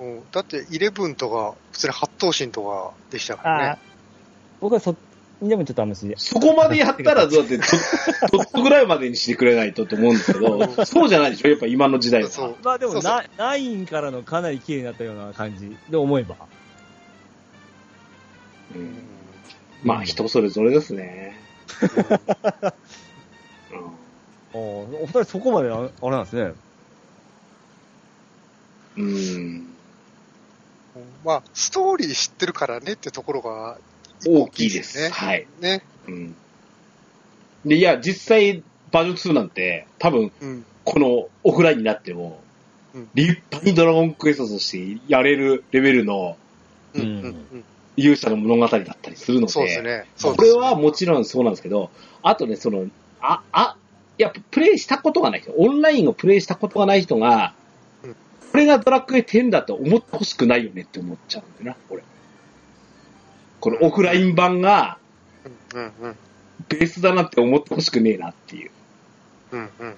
[0.00, 3.78] うん、だって、イレブンとか、普通に八頭身とかでしたからねああ。、
[4.60, 4.94] 僕はそ、
[5.42, 12.30] でもちょっとあんまし、そこまでやったら、だって、ちょちょっとぐらいまでにしてくれないとと思うんですけど、 そうじゃないでしょやっぱ今の時代は。
[12.30, 12.94] そうまあでも
[13.36, 16.36] ナインからのかなり綺麗になったような感じで思えば。
[18.74, 18.94] ううんん
[19.82, 21.38] まあ、人それぞれですね。
[24.54, 26.52] おお二人そこまでああれなんですね。
[28.96, 29.04] うん。
[29.04, 29.74] うん
[31.24, 33.78] まあ、ストーリー知ってるからねってところが
[34.26, 34.98] 大きいです。
[35.02, 35.08] ね。
[35.10, 35.46] はい。
[35.60, 35.82] ね。
[36.06, 36.36] うん。
[37.64, 40.64] で、いや、実際、バージョン2なんて、多分、うん。
[40.84, 42.40] このオフラインになっても、
[42.94, 46.36] うん立派にドラゴンクエストとしてやれるレベルの
[46.94, 47.64] うん。
[47.96, 50.06] 勇者の物語だったりするので、そうですね。
[50.22, 51.90] これはもちろんそうなんですけど、
[52.22, 52.86] あとね、その、
[53.20, 53.76] あ、あ、
[54.18, 57.54] やっぱプレイしたことがない人、オンラインをプレイしたことがない人が
[58.02, 58.16] うん、
[58.52, 62.02] これがドラクエ10だと思ってほしくないよねって思っちゃうんだよな、これ。
[63.64, 64.98] このオフライン版が
[65.72, 66.16] うんうんうん。
[66.68, 68.70] ベースだなって思ってほしくねえなっていう。
[69.52, 69.94] うんうん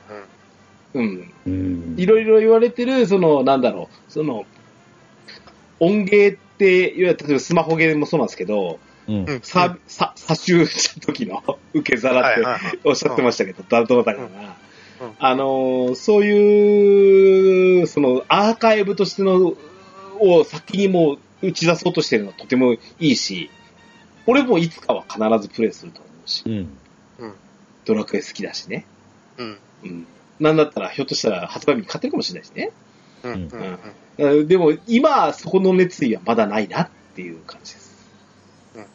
[0.94, 1.32] うん。
[1.46, 4.46] うんいろいろ言われてる、その、なんだろう、その、
[5.80, 9.40] 音ゲーって、いわゆる例えばスマホゲーもそうなんですけど、うんうん。
[9.42, 11.42] さ、さ、差しした時の
[11.74, 12.44] 受け皿って
[12.84, 14.22] おっしゃってましたけど、誰とだかが。
[14.22, 14.30] うん
[15.18, 19.54] あのーそういう、その、アーカイブとしての、
[20.20, 23.50] を先にもう打ち出そうとしてるのはとてもいいし、
[24.26, 26.68] 俺もいつかは必ずプレイすると思うし、うん。
[27.86, 28.84] ドラクエ好きだしね。
[29.38, 29.58] うん。
[29.84, 30.06] うん。
[30.40, 32.72] なんだったら、ひょっとしたら発売日に買ってるかもしれないしね。
[33.22, 33.32] うん。
[33.32, 33.78] うん。
[34.18, 34.40] うん。
[34.40, 38.06] うんでも、今、そこの熱意はまだないなっていう感じです。
[38.76, 38.86] うん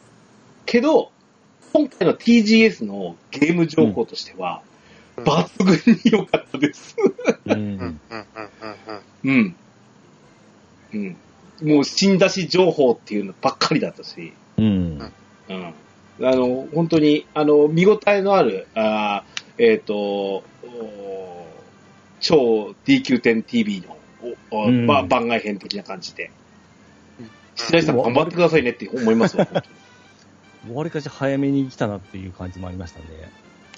[0.66, 1.10] けど、
[1.72, 4.62] 今回の TGS のゲーム情報としては、
[5.16, 6.96] 抜群に良かったです。
[7.46, 7.52] うん。
[7.52, 7.60] うん。
[7.64, 8.00] うん。
[9.24, 9.32] うん。
[9.32, 9.56] うん。
[10.92, 11.16] うん。
[11.62, 15.12] もう、死んだし情報っていうのばっかりだったし、うん。
[15.48, 15.74] うん。
[16.20, 20.44] あの、本当に、あの、見応えのある、あーえっ、と、お
[22.20, 23.96] 超 DQ10TV の、
[24.50, 26.30] おおうんば番外編的な感じで。
[27.18, 29.46] うん白石さん頑張ってくださいねって思いますわ、
[30.72, 33.28] わりかし早めに来たなっていう感じもありましたんで、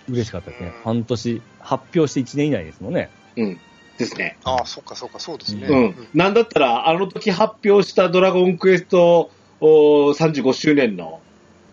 [0.09, 0.83] 嬉しかったですねうん。
[0.85, 3.11] 半年、発表して1年以内ですもんね。
[3.37, 3.59] うん。
[3.99, 4.39] ですね。
[4.45, 5.67] ああ、そっかそっか、そうですね。
[5.69, 6.09] うん。
[6.15, 9.33] なんだったら、あの時発表したドラゴンクエスト
[9.67, 11.21] お35周年の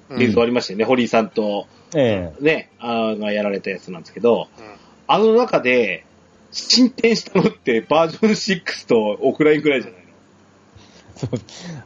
[0.10, 0.22] うん。
[0.22, 0.86] 映像ありましたよね。
[0.86, 4.66] 堀井さんと、えね、あーがやられたやつなんですけど、うん
[5.08, 6.06] あの中で、
[6.52, 10.08] 進展したのってバージョン6とオフラインぐらいじゃないの？
[10.08, 10.12] え
[11.18, 11.30] そう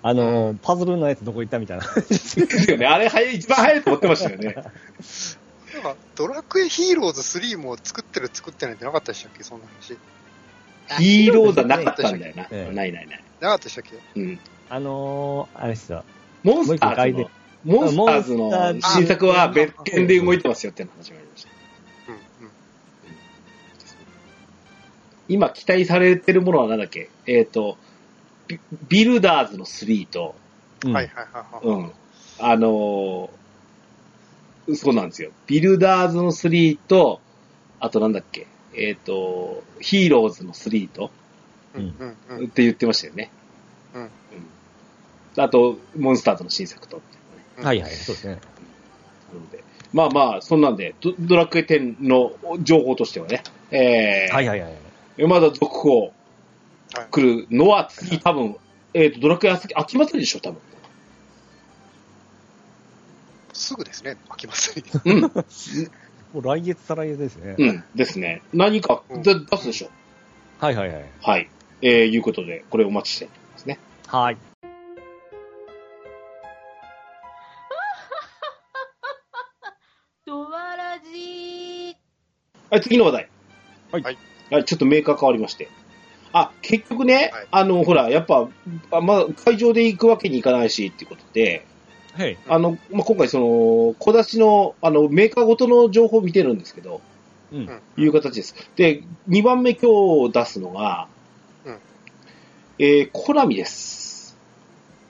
[0.04, 1.86] あのー、パズルのやつどこ行ったみたいな。
[1.86, 2.40] です
[2.70, 2.86] よね。
[2.86, 4.54] あれ早い、一番早いと思ってましたよね。
[4.54, 9.44] なんか、ドラクエヒーローズ3も作ってる作ってないってなかったでしたっけ？
[9.44, 9.98] そんな話。
[11.02, 12.48] ヒーローじゃなかったんだよな。
[12.52, 13.24] ええないないない。
[13.40, 14.20] なかったでしたっけ？
[14.20, 14.40] うん。
[14.70, 16.04] あのー、あれっすよ。
[16.44, 17.30] モンスターズの
[17.64, 18.52] モンスターズの
[18.82, 21.50] 新作は別件で動いてますよって話がありました。
[22.10, 22.16] うん。
[22.16, 22.22] うん。
[25.28, 27.10] 今期待されてるものは何だっけ？
[27.26, 27.78] えっ、と
[28.48, 30.36] ビ、ビルダーズの3と、
[30.86, 31.82] うんはいはいはいはい。
[31.82, 31.92] うん。
[32.40, 35.30] あのーそうなんですよ。
[35.46, 37.22] ビルダーズの3と、
[37.80, 38.48] あとなんだっけ？
[38.74, 41.12] えっ、と、ヒーローズの3と、
[41.76, 41.96] うん。
[42.00, 42.16] うん。
[42.30, 42.46] うん。
[42.46, 43.30] って言ってましたよね。
[43.40, 43.45] うん
[45.38, 47.02] あと、モンスターズの新作と。
[47.62, 48.40] はいはい、そうですね。
[49.34, 49.64] なので
[49.94, 55.28] まあまあ、そんなんで、ドドラクエ10の情報としてはね、えーはいはいはい。
[55.28, 56.10] まだ続報は
[57.04, 58.58] い来るのは次多分、
[58.94, 60.60] えっ、と、ドラクエ秋秋祭りでしょ、多分。
[63.54, 65.12] すぐですね、秋祭り。
[65.14, 65.30] うん、 も
[66.36, 67.56] う来月再来月ですね。
[67.58, 68.42] うん、ですね。
[68.54, 69.90] 何かうんだ出すでしょ。
[70.60, 71.06] はいはいはい。
[71.22, 71.50] はい。
[71.82, 73.80] えー、いうことで、これお待ちしてますね。
[74.08, 74.38] はい。
[82.76, 83.30] はい、次の話題。
[83.94, 84.18] はいはい。
[84.52, 85.70] はい、ちょっとメーカー変わりまして。
[86.34, 88.50] あ、結局ね、はいあの、ほら、やっぱ、
[88.92, 91.66] あまあ、会場で行くわけにいかないし、っていうことで、
[92.14, 92.38] はい。
[92.50, 97.00] あの、まあ、今回その、小出しの、あの、メーカーごとの情報を見てるんですけど、
[97.54, 97.82] うん。
[97.96, 98.56] いう形です。
[98.76, 101.08] で、2番目今日出すのが、
[101.66, 101.78] うん
[102.80, 104.38] えー、コナミです。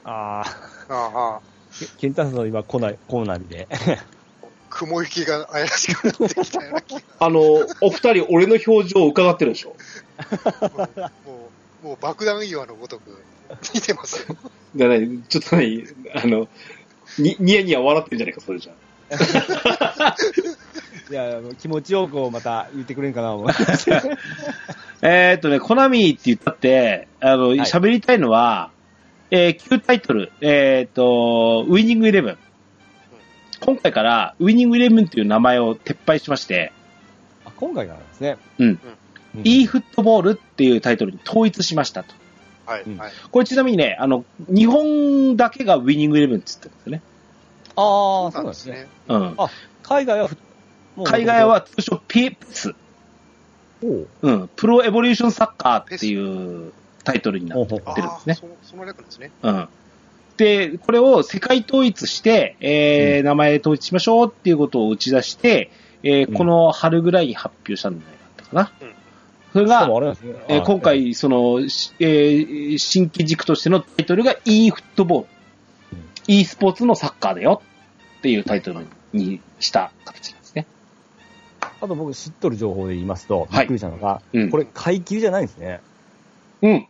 [0.03, 0.43] あ
[0.87, 1.41] あ、ああ、
[1.79, 3.67] ケケンタスの今、コナコーナーで。
[4.75, 7.01] 雲行きが怪しくなってきたような気が。
[7.19, 7.39] あの、
[7.81, 9.75] お二人、俺の表情を伺ってるでしょ？
[11.25, 11.49] も
[11.81, 13.23] う、もう爆弾岩のごとく
[13.73, 14.35] 似てますよ。
[14.75, 16.49] でね、ちょっとね、あの、
[17.17, 18.73] に、ニヤニヤ笑ってんじゃないか、それじゃ。
[21.09, 23.49] いや、気持ちよくまた言ってくれんかな、思う。
[25.01, 28.71] えーっとね、コナミって言ったって、あの、い喋、りたいのは、
[29.31, 32.37] えー、旧タイトル、えーっと、ウィニングイレブン。
[33.59, 36.71] 今回から、ウィニングイレブンという名前を撤廃しまして、
[37.45, 38.37] あ今回からですね。
[38.59, 38.67] うん。
[38.67, 39.41] うん。
[39.43, 42.13] e フットボールっていうタイトルに統一しましたと。
[42.65, 42.83] はい。
[43.31, 47.01] これちなみにね、あの、日本だけがウィニングイレブンって言ってるんですよね。
[47.75, 48.87] ああ、そううなんんですすね。。
[49.07, 49.37] うん。
[49.83, 50.29] 海外は
[51.03, 52.75] 海外は、通称 PEPS、
[53.83, 56.71] おううん、プロエボリューションサッカーっていう
[57.03, 58.05] タイトルになってるんですね。
[58.27, 59.31] ああ、そその略ですね。
[59.43, 59.67] うん。
[60.37, 65.71] で、これを世界統一して、えー名前統一しましょうっていうことを打ち出して、
[66.03, 68.71] えーうんこの春ぐらいに発表したんじゃないかったかな。
[68.81, 68.95] うん
[69.53, 70.17] それがね。
[70.49, 75.27] えー今はい、回、その、しえー新規軸としてのタイトルが e フットボール。
[75.93, 77.61] うん e スポーツのサッカーだよ
[78.17, 80.65] っていうタイトルにした形なんですね。
[81.61, 85.79] ああと僕知っとる情報で言いますと、はいびっくりしたのが、うんこれ買い切りじゃないんですね。
[86.61, 86.87] うん。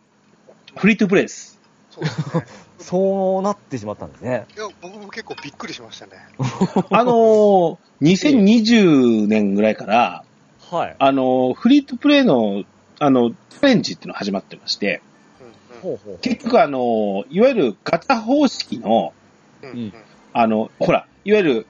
[0.74, 1.60] フリートプレイです。
[2.78, 4.46] そうなってしまったんですね。
[4.56, 6.12] いや、僕も結構びっくりしましたね。
[6.90, 10.24] あのー、2020年ぐらいから、
[10.70, 10.96] はい。
[10.98, 12.64] あのー、フリートプレイの、
[12.98, 15.00] あの、チャレンジっていうのが始まってまして、
[15.40, 16.18] うんうんほうほう。
[16.18, 19.12] 結局あのー、いわゆるガチャ方式の、
[19.62, 19.92] うんうん
[20.38, 21.66] あの、ほら、いわゆる、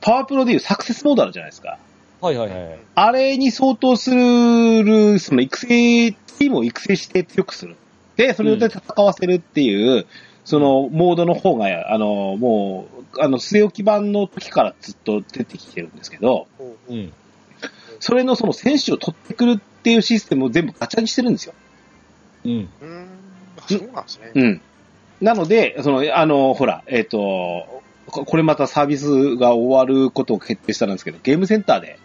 [0.00, 1.78] パワープロでいうサクセスモードあるじゃないですか。
[2.22, 2.78] はいはいはい。
[2.94, 7.76] あれに相当する、その育成、チームを育成して強くする。
[8.16, 10.06] で、それで戦わせるっていう、
[10.46, 12.86] その、モードの方が、あの、も
[13.16, 17.12] う、あの、据え置き版の時からずっと出てきてるんですけど、ほうん。
[17.98, 21.54] それのその選手を取ってくるっていうシステムを全部ガチャにしてるんですよ。
[22.44, 22.50] うん。
[22.80, 23.08] うーん。
[23.58, 24.30] あそうなんですね。
[24.36, 24.60] うん。
[25.20, 31.98] なので、その、あの、ほら、えっ、と、ここれまたサービスが終わることを決定したんですけど、ゲームセンターで、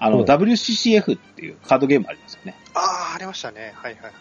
[0.00, 2.56] あの、うん WCCF っていうカードゲームありますよね。
[2.74, 3.72] ああ、ありましたね。
[3.76, 4.12] はいはい。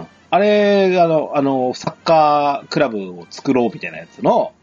[0.00, 0.06] うん。
[0.32, 4.54] あれ、あの、あの、サッカークラブを作ろうみたいなやつの、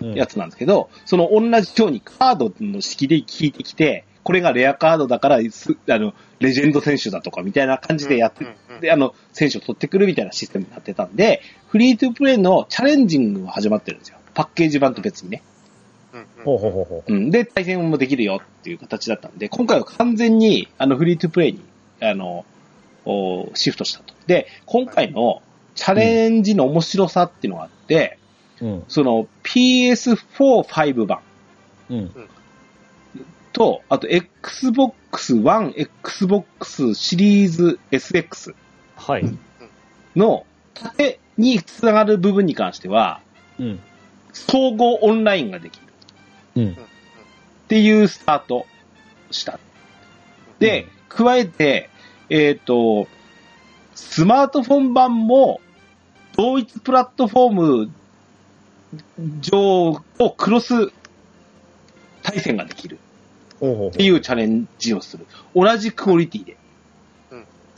[0.00, 14.16] やつなんですけど、その同じようにカードの式で聞いてきて、これがレアカードだから、すあの、レジェンド選手だとかみたいな感じでやってうんうんうんで、あの、選手を取ってくるみたいなシステムになってたんで、フリートゥープレイのチャレンジングが始まってるんですよ。
[14.32, 15.42] パッケージ版と別にね。
[16.42, 17.30] ほうほうほうほうん。
[17.30, 21.60] で、対戦もできるよっていう形だったんで、今回は完全に、あの、フリートゥープレイに、
[22.00, 22.44] あの、お
[23.54, 24.14] シフトしたと。
[24.26, 25.42] で、今回の
[25.74, 28.18] チャレンジの面白さっていうのがあって、
[28.60, 28.66] う。
[28.66, 28.84] うん。
[28.88, 31.20] その PS4、5版
[31.90, 32.12] うん。
[33.52, 38.54] と、あと Xbox One、Xbox シリーズ SX
[38.96, 39.38] はい。
[40.16, 40.44] の
[40.74, 43.20] 縦につながる部分に関しては、
[43.58, 43.80] うん。
[44.32, 45.86] 総合オンラインができる
[46.56, 46.72] うん。
[46.72, 46.76] っ
[47.68, 48.66] ていうスタート
[49.30, 49.58] した。
[50.58, 51.90] で、加えて、
[52.30, 53.08] えっ、と、
[53.94, 55.60] スマートフォン版も
[56.36, 57.52] 同一プラットフォー
[57.86, 57.90] ム
[59.40, 60.92] 上をクロス
[62.22, 62.98] 対戦ができる
[63.56, 65.26] っていうチャレンジをする。
[65.54, 66.56] 同じクオリティで。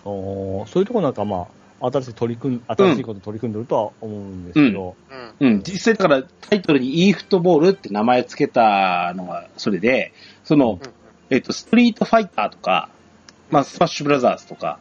[0.04, 0.68] ほう。
[0.68, 1.46] そういうとこなんかま
[1.80, 4.96] あ、新しい取り組ん、新しいこと取り組んでるとは思うんですけど。
[5.40, 5.48] うん。
[5.48, 10.12] うん、実際だからタイトルに e フットボールって名前つけたのがそれで、
[10.44, 10.90] その、うん
[11.30, 12.90] えっと、ストリートファイターとか、
[13.50, 14.78] まあ、スマッシュブラザーズとか、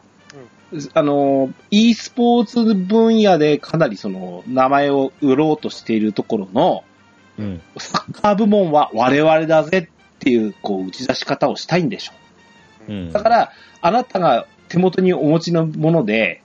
[0.94, 6.84] あの、e スポーツ分野でかなりその、名前を売ろうとしているところの、
[7.38, 7.60] うん。
[7.78, 12.12] サッカー部門は我々だぜっていう、こう、打ち出し方をしたいんでしょ
[12.88, 12.92] う。
[12.92, 13.12] うん。
[13.12, 16.42] だから、あなたが手元にお持ちのもので、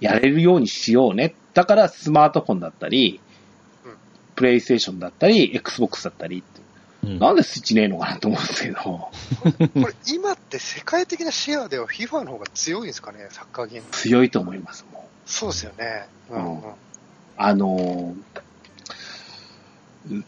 [0.00, 1.34] やれるようにしようね。
[1.54, 3.20] だから、スマートフォンだったり
[3.84, 3.92] うん、
[4.34, 6.60] プレイステーションだったり、Xbox だったりって、
[7.04, 9.12] うんなんでスイッチねえのかなと思うんですけど、こ
[9.74, 13.88] れ、今って世界的なシェアでは FIFA の方が強いんですかね、サッカーゲーム。
[13.92, 15.30] 強いと思います、もう。
[15.30, 16.08] そうですよね。
[16.30, 16.72] うんうん。
[17.36, 20.24] あのー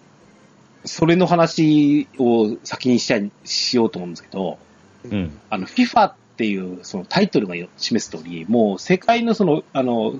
[0.85, 4.59] それの話を先にしたい、しようと思うんですけど、
[5.05, 5.39] うん。
[5.51, 10.15] あの、FIFA っていうそのタイトルが示す通り、もう世界のその、あの、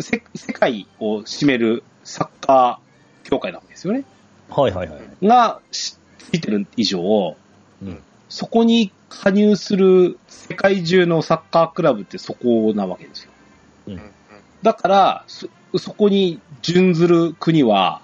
[0.00, 4.04] せ世界を占めるサッカー協会なわけですよね。
[4.50, 5.26] はいはいはい。
[5.26, 7.36] がしついてる以上、
[7.82, 13.32] うんそこに加入する世界中のサッカークラブってそこなわけですよ。
[13.88, 14.00] うんうん
[14.62, 18.00] だから、そ、そこに準ずる国は、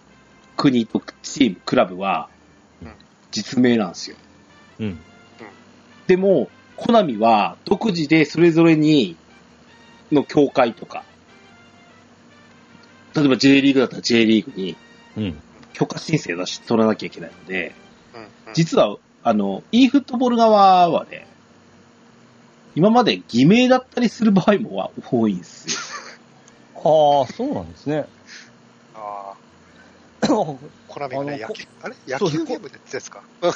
[0.56, 2.28] 国とチーム、クラブは
[2.82, 2.92] うん、
[3.30, 4.16] 実名なんですよ。
[4.80, 4.98] うん。
[6.08, 9.16] でも、コナミは独自でそれぞれに、
[10.10, 11.04] の協会とか、
[13.14, 14.76] 例えば J リーグだったら J リーグに
[15.16, 15.42] うん。
[15.78, 17.72] 許可申請出し取らなきゃいけないので、
[18.14, 21.26] うんうん実は、あの、e フットボール側はね、
[22.74, 25.68] 今まで偽名だったりする場合も多いんです
[26.74, 27.20] よ。
[27.22, 28.06] ああ、そうなんですね。
[28.94, 29.34] あ
[30.22, 30.58] あ、そ
[30.88, 31.96] コナミがね、あの野球、あれ？
[32.08, 33.22] 野そう球ゲームでやってたやつか。
[33.42, 33.52] う。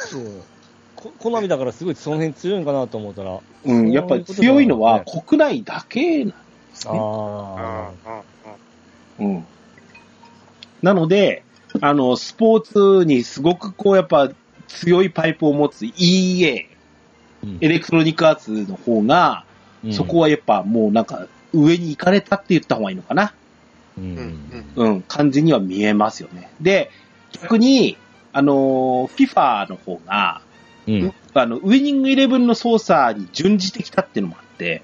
[0.94, 3.40] こコナミだからすごいその辺強いんかなと思ったら。
[3.64, 6.34] うん、やっぱり強いのは国内だけなんで
[6.74, 6.92] すね。
[6.92, 7.02] うんうん
[7.56, 7.90] あ
[9.18, 9.46] うんうん。
[10.82, 11.44] なので、
[11.80, 14.30] あの、スポーツにすごくこう、やっぱ
[14.68, 16.68] 強いパイプを持つ EA、あ。
[17.44, 19.44] うんエレクトロニックアーツの方が、
[19.84, 23.34] うんそこはやっぱもうなんか上に行かれたって言った方がいいのかな。
[23.98, 26.50] ううんうん感じには見えますよね。
[26.60, 26.90] で、
[27.32, 27.96] 逆に、
[28.32, 30.40] あの、FIFA の方が、
[30.86, 31.14] うん。
[31.34, 34.82] あの、ウイニングイレブンの操作に準じてきたっていうのもあって、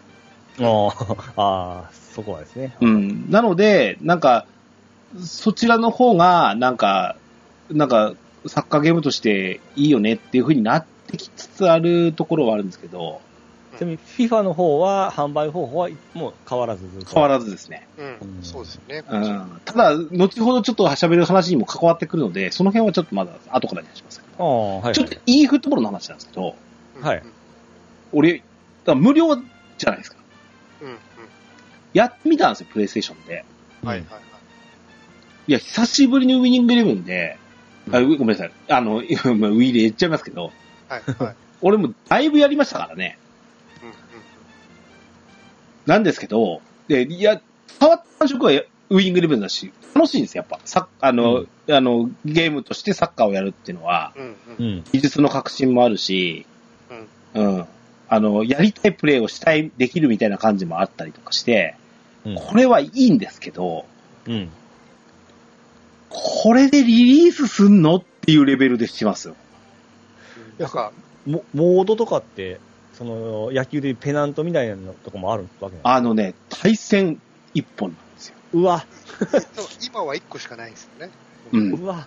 [0.61, 0.89] あ
[1.37, 2.75] あ、ああ、そこはですね。
[2.81, 3.31] うん。
[3.31, 4.47] なので、なんか、
[5.25, 7.17] そちらの方が、なんか、
[7.71, 8.15] なんか、
[8.47, 13.21] サッカーゲームとしていいよねっていう風になっってきつつあるところはあるんですけど、
[13.79, 17.15] ちなみに FIFA の方は、販売方法はもう変わらずずっと。
[17.15, 17.89] 変わらずですね。
[17.99, 19.05] うん、うんそうですよね。
[19.09, 24.95] うん、ただ、後ほどちょっと喋る話にも関わってくるので、その辺はちょっとまだ後からにしますけあど、あ、はい。
[24.95, 26.55] ちょっといいフットボールの話なんですけど、
[26.97, 27.23] うんはい
[28.13, 28.45] 俺、だか
[28.87, 30.17] ら無料じゃないですか。
[30.81, 30.97] うん、うん。
[31.93, 33.45] やってみたんですよ、プレイステーションで。
[33.85, 34.21] はい、はい、は
[35.49, 35.51] い。
[35.51, 37.37] いや、久しぶりにウィニングイレブンで、
[37.91, 38.53] あごめんなさい。
[38.69, 40.53] あの、 ウィーで言っちゃいますけど、
[40.89, 41.35] はい、 はい。
[41.61, 43.19] 俺もだいぶやりましたからね。
[43.83, 43.95] うん、うん。
[45.87, 47.41] なんですけど、で、いや、
[47.81, 48.53] 変わった感触は
[48.91, 50.65] ウィニングイレブンだし、楽しいんですよ、やっぱ。
[50.65, 54.67] さあの、あの、ゲームとしてサッカーをやるっていうのは、うん、ううん。
[54.79, 54.85] ん。
[54.93, 56.47] 技術の革新もあるし、
[57.35, 57.65] うん。
[58.09, 61.75] あの、やりたいプレイをしたい、できるみたいな感じもあったりとかして、
[62.25, 62.35] うん。
[62.37, 63.85] これはいいんですけど、
[64.27, 64.49] うん。
[66.11, 67.97] これでリリースすんの？
[67.97, 69.37] っていうレベルでしますよ。
[70.59, 70.93] なんか、
[71.27, 72.61] モモードとかって、
[72.95, 77.21] その、野球でいうペナントみたいなのとかもあるわけなんあのね、対戦
[77.55, 78.35] 一本なんですよ。
[78.55, 78.85] うわ、
[79.87, 81.13] 今は1個しかないんですよね。
[81.53, 82.07] うんうわ。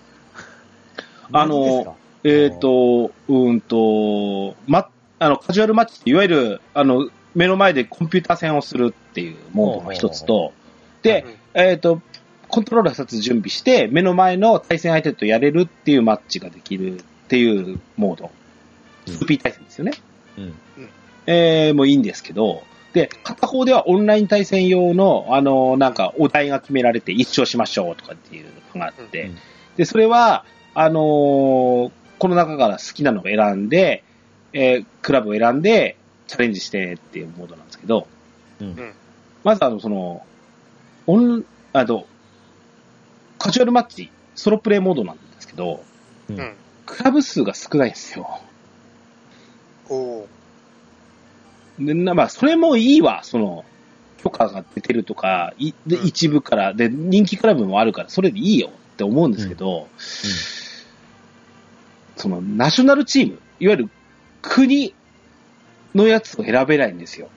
[1.34, 10.54] あのえっ、と、うーんと、ま、あの、カジュアルマッチって、いわゆる、あの、目の前でコンピューター戦をするっていうモードが一つと、
[11.02, 12.02] で、えっ、と、
[12.52, 18.26] コントローラー2つ準備して、目の前の対戦相手とやれるっていうマッチができるっていうモード。
[18.26, 18.42] うん
[19.08, 19.94] 2P 対戦ですよね。
[20.38, 20.54] うん。
[21.26, 28.46] えー、もういいんですけど、で、片方ではオンライン対戦用の、あの、なんか、お題が決められて、一勝しましょうとかっていう
[28.76, 29.38] のがあって、うん
[29.78, 34.04] で、それは、あのーこの中から好きなのを選んで、
[34.54, 35.98] えークラブを選んで、
[36.28, 38.08] チャレンジしてっていうモードなんですけど、
[38.60, 38.94] うん。
[39.44, 40.24] まずあの、その、
[41.08, 42.06] オン、あと、
[43.42, 45.84] カジュアルマッチ、ソロプレイモードなんですけど、
[46.30, 46.54] うんうん。
[46.86, 48.40] クラブ数が少ないんですよ。
[49.90, 50.26] おー
[51.80, 53.66] で、なまあ、それもいいわ、その、
[54.24, 59.88] 許可が出てるとか、いで、うん一部から、で、人気クラブもあるから、それでいいよって思うんですけど、
[62.18, 63.90] その、ナショナルチーム、いわゆる
[64.44, 64.94] 国
[65.96, 67.28] のやつを選べないんですよ。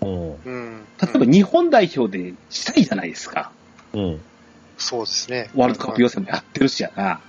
[0.00, 0.30] うん。
[0.32, 0.84] うん。
[1.02, 3.52] 例えば日本代表でしたいじゃないですか。
[3.92, 4.20] うん。
[4.78, 5.50] そうですね。
[5.54, 7.20] ワールドカップ予選もやってるしやな。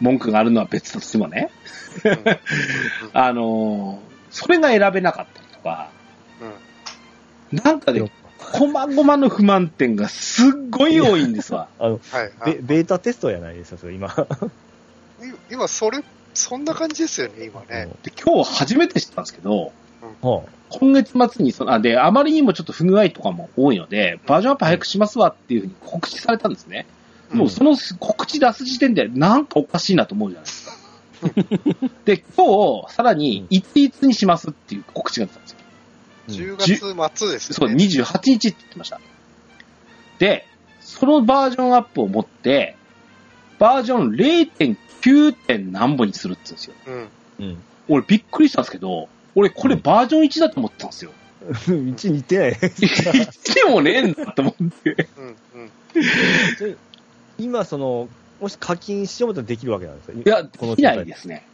[0.00, 1.50] 文句があるのは別としてもね。
[3.12, 5.90] あのーそれが選べなかったりとか、
[7.52, 7.58] うん。
[7.62, 11.68] なんかね、こまごまの不満点がすっごい多いんですわ。
[11.78, 12.78] あの、はい、はいベ。
[12.78, 14.08] ベータテストやないですか、それ今。
[14.08, 14.12] い
[15.52, 16.02] 今、それ、
[16.34, 17.88] そんな感じですよね、今ね。
[18.02, 19.72] で今日初めて知ったんですけど、
[20.22, 26.86] は今月末にその、あ、で、あまりにもちょっと不具合とかも多いので、バージョンアップ早くしますわっていうふうに告知されたんですね。
[26.88, 30.74] うんもうその告知出す時点でなんかおかしいなと思うじゃないですか。
[32.04, 35.58] で、今日、さらに、いついつにしますっていう告知が出たんですよ。
[36.28, 36.56] 10
[37.02, 37.84] 月末ですそう、よね。
[37.84, 39.00] 28日って言ってました。
[40.18, 40.46] で、
[40.80, 42.76] そのバージョンアップを持って、
[43.58, 45.32] バージョン 0.9.
[45.32, 46.74] 点何本にするって言うんですよ。
[46.86, 47.46] うん。
[47.46, 47.62] うん。
[47.88, 51.10] 俺びっくりしたんですけど、俺これバージョン1だと思ってたんですよ。
[51.68, 51.74] うん。
[51.94, 52.52] 1似てない。
[52.52, 55.08] 1でもねえんだと思って。
[55.16, 55.26] うん。
[55.26, 56.76] うん。
[57.38, 58.08] 今、その、
[58.40, 61.46] もし課金しようとできるわけなんですかいや、このできないですね。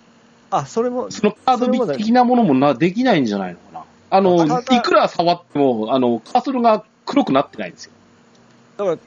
[0.51, 3.85] あ、それも、そのカード的なものもな、できないんじゃないのかな。
[4.11, 7.93] あの、いくら触っても、あの、カーソルが黒くなってないんですよ。
[8.77, 8.99] だから、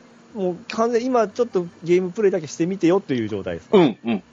[0.41, 3.77] もう完全に今ちょっとゲームプレイだけしてみてよっていう状態ですか。
[3.77, 4.23] うん、うん。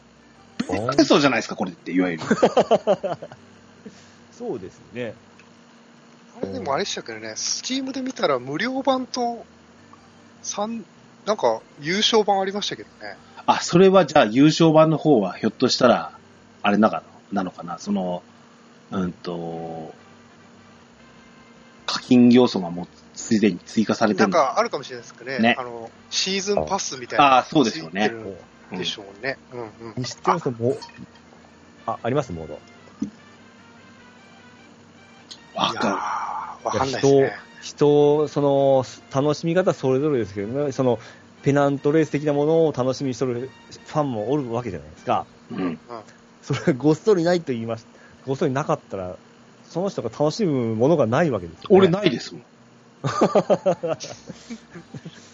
[0.96, 2.22] テストじゃないですか、これって、いわゆる。
[4.40, 5.12] そうですね。
[6.40, 9.44] あれでもあれでしたけどね、スチームで見たら無料版と、
[10.40, 10.82] 三
[11.26, 13.18] なんか優勝版ありましたけどね。
[13.44, 16.12] あ、それはじゃあ優勝版の方はひょっとしたら、
[16.62, 17.50] あれなかなの？
[17.50, 18.22] かな、その、
[18.90, 19.92] うんと、
[21.84, 22.88] 課金要素がもう
[23.18, 25.38] すでに追加されてなんかあるかもしれないですけどね。
[25.38, 27.24] ねあの、シーズンパスみたいな。
[27.26, 28.10] ああ、そうですよね。
[28.72, 29.36] でしょうね。
[29.52, 29.94] うんうん。
[29.98, 30.78] にしてもその、も
[31.86, 32.58] あ、ありますモード。
[35.54, 37.32] わかいやーわかんないですね。
[37.60, 38.84] 人、その、
[39.14, 40.98] 楽しみ方それぞれですけどね、その、
[41.42, 43.50] ペナントレース的なものを楽しみにしとる
[43.86, 45.26] ファンもおるわけじゃないですか。
[45.50, 45.56] る。
[45.56, 45.80] うん。
[46.42, 47.86] それがごっそりないと言います。
[48.26, 49.16] ごっそりなかったら、
[49.62, 51.76] その人が楽しむものがないわけですよ、ね。
[51.76, 52.44] 俺ないですもん。
[53.02, 53.10] で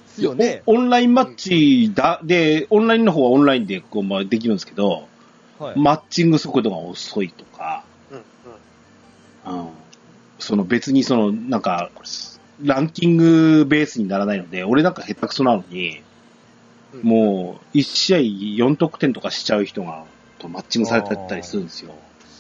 [0.07, 0.63] すよね。
[0.67, 5.09] オンラインマッチだ、で、オンラインの方はオンラインでこう、まあ、できるんですけど、
[5.59, 5.79] はい。
[5.79, 8.25] マッチング速度が遅いとか、うん
[9.47, 9.59] うん。
[9.69, 9.76] うん。
[10.39, 11.91] その別にその、なんか、
[12.63, 16.03] ランキングベースにならないので、俺なんか下手くそなのに、
[16.95, 20.05] うんもう、1試合4得点とかしちゃう人が
[20.39, 21.95] とマッチングされてたりするんですよ。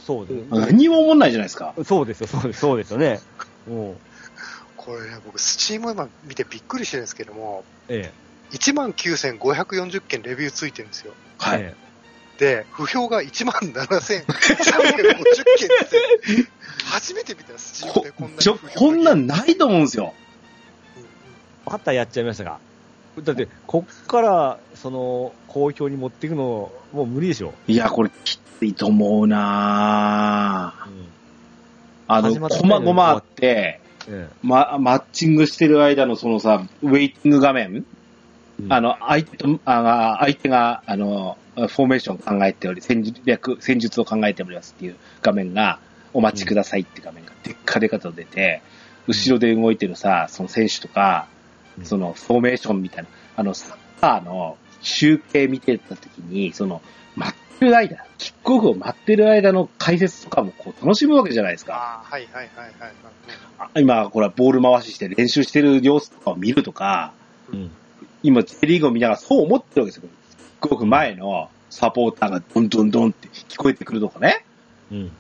[0.07, 0.47] そうです。
[0.51, 1.74] 何にも思んないじゃないですか。
[1.84, 3.20] そうですよ、そうです、そうですよね。
[3.68, 3.97] もう、
[4.76, 8.12] これね、僕、スチーム今見てびっくりしてるんですけども、え
[8.53, 11.12] 19,540件レビューついてるんですよ。
[11.42, 11.44] え。
[11.44, 11.62] はい。
[11.62, 11.74] え
[12.38, 14.24] で、不評が17,350件で
[15.86, 16.51] す。
[16.87, 20.14] 初めて見た、スチームこでこんなにちょこんなんないと思うんですよ。
[20.97, 21.70] うんうんえ。
[21.70, 22.59] またやっちゃいましたが。
[23.22, 27.55] だって、こっから、その、好評に持っていくの、もう無理でしょ。
[27.66, 31.07] いや、これきついと思うなぁうん。
[32.09, 37.84] あの、こまごまあって、えま、マッチングしてる間のそのさ、ウェイティング画面、
[38.61, 38.66] え。
[38.68, 45.80] あの、相手と、あ相手が、あの、フォーメーションを考えており、戦略、戦術を考えておりますっていう画面が、
[46.16, 48.62] お待ちくださいって画面がでっかでかと出て、
[49.06, 51.28] 後ろで動いてるさ、その選手とか、
[51.78, 56.80] うんそのフォーメーションみたいな、あの、サッカーの集計見てた時に、その、
[57.16, 62.02] 待ってる間、キックオフを待ってる間の解説とかもこう楽しむわけじゃないですか。
[62.04, 62.92] はいはいはいはいはい。
[63.58, 67.12] あ今、これはボール回しして練習してる様子とかを見るとか、
[67.52, 67.70] うん。
[68.22, 70.08] 今、J リーグを見ながらそう思ってるわけですよ。
[70.30, 74.46] キックオフ前のサポーターがドンドンドンって聞こえてくるとかね。
[74.90, 75.12] うん。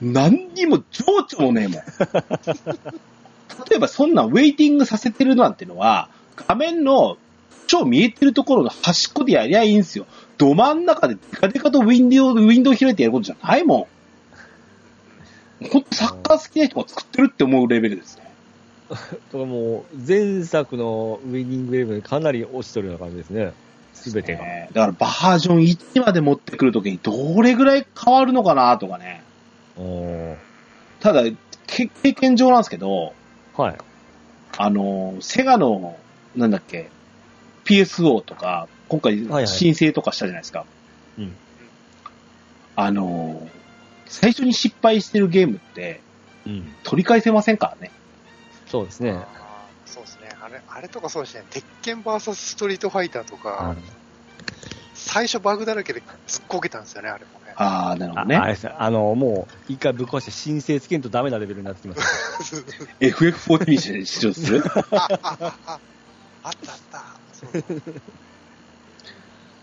[0.00, 1.82] 何にも情緒もねえもん。
[3.70, 6.10] 例えばそんなウェイティングさせてるなんてのは、
[6.48, 7.16] 画面の
[7.66, 10.06] 超見えてるところの端っこでやりゃいいんですよ。
[10.38, 13.88] ど真ん中でデカデカとウィンドウ、ウィンドウ開いてやることじゃないも
[15.62, 15.68] ん。
[15.68, 18.30] ほんとサッカー好きな人が作ってるって思うレベルですね。
[18.90, 23.52] だからもう、前作のウィニングイレブンかなり落ちとるような感じですね。
[23.94, 24.42] すべてが。
[24.42, 29.22] ねだからバージョン1まで持ってくるときにどれぐらい変わるのかなとかね。
[31.00, 31.22] ただ、
[31.66, 33.12] け経験上なんですけど、
[33.56, 33.76] はい。
[34.56, 35.98] あの、セガの、
[36.34, 36.90] なんだっけ、
[37.64, 40.64] PSO とか、今回はい申請とかしたじゃないですか。
[41.18, 41.36] うん。
[42.76, 43.48] あの、
[44.06, 46.00] 最初に失敗してるゲームって
[46.46, 46.74] うん。
[46.84, 47.90] 取り返せませんからね。
[48.68, 49.12] そうですね。
[49.12, 50.28] ああそうですね。
[50.40, 51.44] あれ、あれとかそうですね。
[51.50, 53.74] 鉄拳 VS ストリートファイターとか、
[54.94, 57.45] 最初バグだらけで突っこけたんですよね、あれもね。
[57.56, 58.36] ああ、なるほあどね。
[58.36, 62.06] あれですあの、もう、一回ぶっ壊して申請つけんとダメなレベルになってきました。
[63.06, 65.08] FF14 にしようとするあ、あ、
[65.42, 65.80] あ、あ
[66.44, 66.78] あったあっ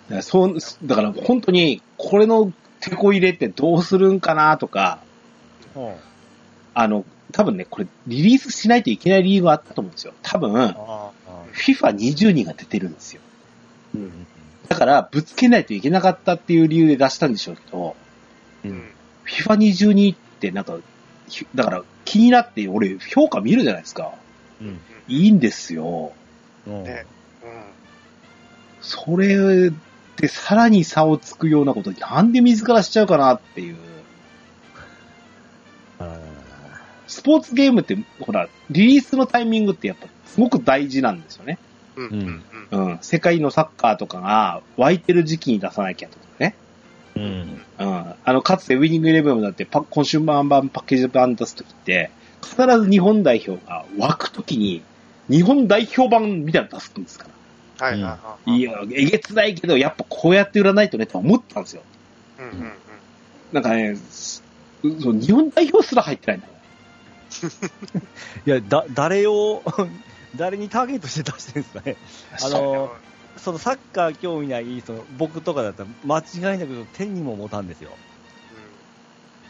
[0.10, 0.22] た。
[0.22, 5.00] そうだから本当に、これの手こ入れってどうするんかなとか、
[5.76, 5.94] うん。
[6.74, 10.14] あの、多分ね、これリリースしないといけない理由があったと思うんですよ。
[10.24, 11.12] 多分、ああ。
[11.54, 13.22] FIFA22 が出てるんですよ。
[13.96, 14.28] うん。
[14.68, 17.96] だから、ぶつけないといけなかったっていう理由で出したんでしょうけど、
[18.66, 18.68] う。
[18.68, 18.90] うんん。
[19.26, 20.78] FIFA22 ってなんか、
[21.28, 24.14] ひだから気になって俺評価見るじゃないですか。
[24.62, 24.80] うん。
[25.08, 26.14] いいんですよ。
[26.68, 26.84] うん。
[26.84, 27.06] ね
[27.44, 27.64] うん。
[28.82, 29.72] それ
[30.18, 33.76] でさらに差をつくようなことなんで自らしちゃうかなっていう。
[36.00, 36.18] あ
[37.08, 41.60] スポーツゲームって、ほら、リリースのタイミングってやっぱすごく大事なんですよね。
[41.96, 42.44] うん。
[42.72, 43.00] ううん。
[43.02, 46.56] 世界のサッカーとかが湧いてる時期に出さなきゃとかね。
[47.16, 47.88] ーうん。
[47.88, 48.16] うん。
[48.24, 52.10] あの、かつてウィニングイレブンだってパコンシューマー版パッケージ版出すときって、
[52.42, 54.82] 必ず日本代表が湧くときに、
[55.30, 57.28] 日本代表版みたいなの出すんですか
[57.80, 57.88] ら。
[57.88, 58.58] はいはいはい。
[58.58, 61.84] いや、えげつないけど、やっぱこうやって売らないとねって思ったんですよ。
[62.40, 62.74] うんうんうん。
[63.52, 64.44] なんかね、す
[65.02, 66.54] そう日本代表すら入ってないんだよ。
[68.46, 69.64] いや、だ、誰を、
[70.36, 71.96] 誰にターゲットして出してるんですかね。
[72.42, 72.96] あの、
[73.38, 77.92] そのサッカー興味ない、その僕とかだったら間違いなく手にも持たんですよ。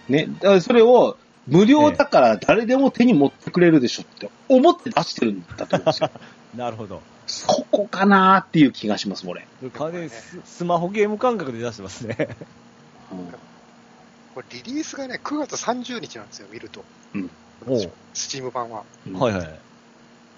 [0.09, 0.25] ね。
[0.25, 1.17] だからそれを、
[1.47, 6.09] 無料だから誰でも手に持ってくれるでしょって思って出してるんだと思うんですよ。
[6.55, 7.01] なるほど。
[7.27, 9.45] そこかなーっていう気がします、俺。
[9.73, 12.29] 完全にススマホゲーム感覚で出してますね。
[13.11, 13.33] うん
[14.33, 16.83] これリリースがね、9月30日なんですよ、見ると。
[17.67, 18.83] おうスチーム版は。
[19.07, 19.59] うんはいはい。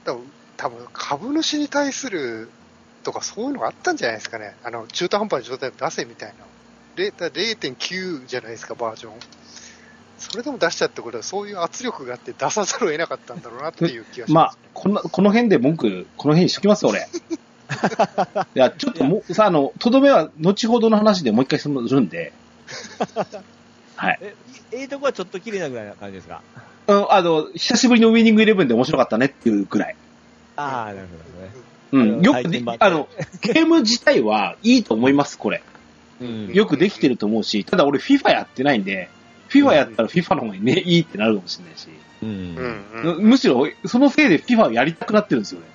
[0.06, 0.24] 多分、
[0.58, 2.50] 多分株主に対する
[3.04, 4.56] とかそういうのがあったんじゃないですかね。
[4.64, 6.46] あの、中途半端な状態で出せみたいな。
[6.96, 9.14] 0 0.9じゃないですか、バージョン。
[10.18, 17.00] それでも出しちゃってことは、そういう圧力があって出さざるを得なかったんだろうなっていう気がしまあます、、この、この辺で文句、この辺にしときます、俺。
[18.56, 22.32] いや、ちょっともう、さ、あの、とどめは、後ほどの話でもう一回するんで。
[23.98, 24.20] はい。
[24.22, 24.36] え、
[24.72, 26.42] ええとこはちょっと綺麗なぐらいな感じですか？
[26.88, 29.96] うん、あの、久しぶりのウィニングイレブンで面白かったねっていうぐらい。
[30.56, 31.66] ああ、なるほどね。
[31.92, 33.08] うん、よくであの、
[33.42, 35.64] ゲーム自体はいいと思います、これ。
[36.22, 39.10] うんよくできてると思うし、ただ俺 FIFA やってないんで、
[39.50, 41.88] FIFA やったら FIFA の方がね、いいってなるかもしれないし。
[42.22, 42.26] う。
[42.26, 42.84] うんん
[43.18, 43.30] うん。
[43.30, 45.68] むしろ、そのせいで FIFA をやりたくなってるんですよね。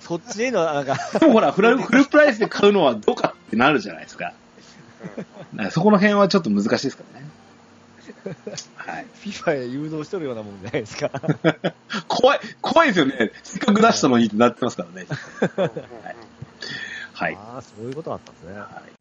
[0.00, 4.32] そ っちへの、なんか、でもほらフラ、フルプライスで買うのはどうかってなるじゃないですか。
[5.16, 7.26] だからそこの辺はちょっと難しいですからね。
[8.76, 9.06] はい。
[9.22, 11.10] FIFA へ誘導しとるようなもんじゃないですか。
[12.08, 13.32] 怖い、怖いですよね。
[13.42, 15.06] せっかく出したのにってなってますからね。
[17.14, 17.34] はい。
[17.34, 18.58] ああ、そういうことだったんですね。
[18.58, 18.94] はい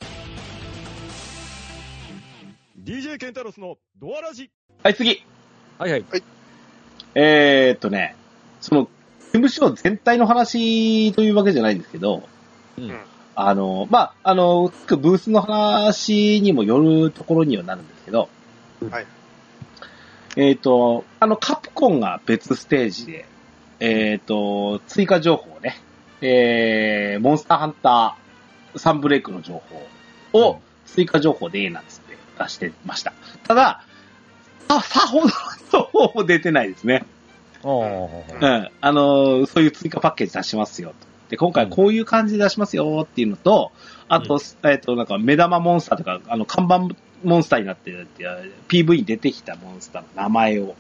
[2.84, 4.52] DJ ケンタロスのドアラジ
[4.84, 5.24] はい、次。
[5.78, 6.06] はいはい。
[7.16, 8.18] えーっとね、
[8.60, 8.90] その、
[9.22, 12.24] 事務所全体の話というわけじゃないんですけど、
[12.78, 12.98] うんうん
[13.36, 18.30] あの、まあ、あの、ブースの話にもよるところにはなるんですけど、
[18.90, 19.06] はい。
[20.36, 23.26] えーっと、あの、カプコンが別ステージで、
[23.80, 25.78] えーっと、追加情報をね、
[26.22, 29.62] えー、モンスターハンターサンブレイクの情
[30.32, 33.14] 報を追加情報でなんつって出してました。
[33.46, 33.84] ただ、
[34.68, 35.32] さ、さほどの
[35.72, 37.06] 情報も出てないですね。
[38.42, 38.70] うん。
[38.82, 40.96] あの、そういう追加パッケージ出しますよと。
[41.30, 43.72] で、今回こういう感じで出しますよっていうのと、
[44.08, 46.88] あと、えっ、と、なんか、目玉モンスターとか、あの、看板
[47.24, 50.76] モンスターになってるっていう PV に出てきたモンスターの名前を。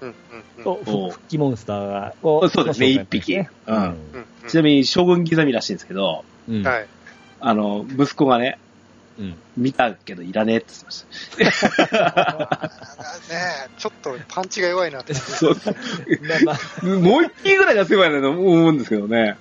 [0.00, 3.36] うんうんうん復帰モンスターが、をそうですね、一匹。
[3.36, 3.46] うん。
[3.66, 3.96] うんうん
[4.48, 6.24] ちなみに、将軍刻みらしいんですけど。
[7.40, 8.58] あの、息子がね、
[9.18, 9.36] うん。
[9.56, 11.04] 見たけどいらねえって言ってまし
[11.88, 12.72] た。
[13.34, 15.12] ねえちょっとパンチが弱いなって。
[15.14, 15.72] そうそ
[16.82, 17.00] う。
[17.00, 19.36] もう一匹ぐらい出せばいいなと思うんですけどね。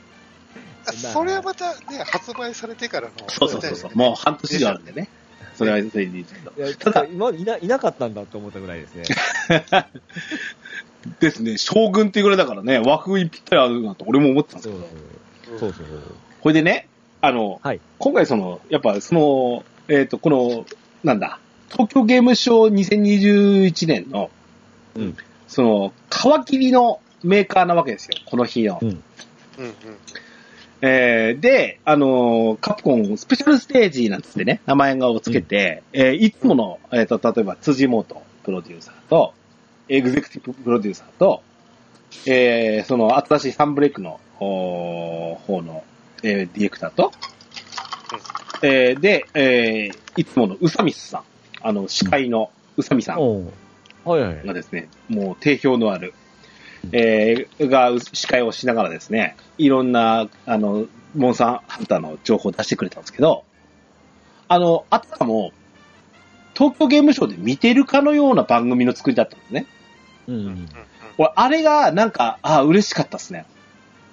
[0.94, 3.14] それはまたね、発売されてからの。
[3.30, 3.92] そうそうそうそう。
[3.96, 5.10] もう半年以上あるんでね。
[5.58, 6.54] それはそれでいいですけど。
[6.58, 9.04] いやただ、今までいないなかったんだと思ったぐらいですね。
[11.20, 14.76] ですね、将軍っていうぐらいだからね、和風にぴったりあるなと俺も思ってたんですよ。
[14.76, 15.86] そううんそうそう。
[16.42, 16.88] これでね、
[17.22, 20.66] あの、はい今回その、やっぱその、えっ、と、この、
[21.04, 21.40] なんだ、
[21.72, 24.30] 東京ゲームショー2021年の、
[24.96, 28.80] うんその、皮切りのメーカーなわけですよ、この日の。
[28.82, 28.96] うんうん
[29.66, 29.74] うん。
[30.82, 39.34] えーで、あのーカプコンスペシャルステージなんつってね、名前をつけて、えーいつもの、えっ、と、例えば辻本プロデューサーと、
[39.90, 41.42] エグゼクティブプロデューサーと、
[42.28, 45.84] えーその新しいサンブレイクのおー方の、
[46.24, 47.12] えーディレクターと、
[48.62, 51.24] えーで、えーいつもの宇佐美さん、
[51.62, 53.52] あの、司会の宇佐美さんおう
[54.06, 54.46] はいはい。
[54.46, 56.14] がですね、もう定評のある、
[56.92, 60.86] えーが司会をしながらですね、いろんな、あの、
[61.16, 63.44] モンスターハンターの情報を出してくれたんですけど、
[64.48, 65.52] あの、あたかも、
[66.54, 69.66] 東京ゲームショウで見てるかのような番組の作りだったんですね。
[70.28, 70.68] うん
[71.18, 73.46] 俺、あれが、なんか、あ嬉しかったですね。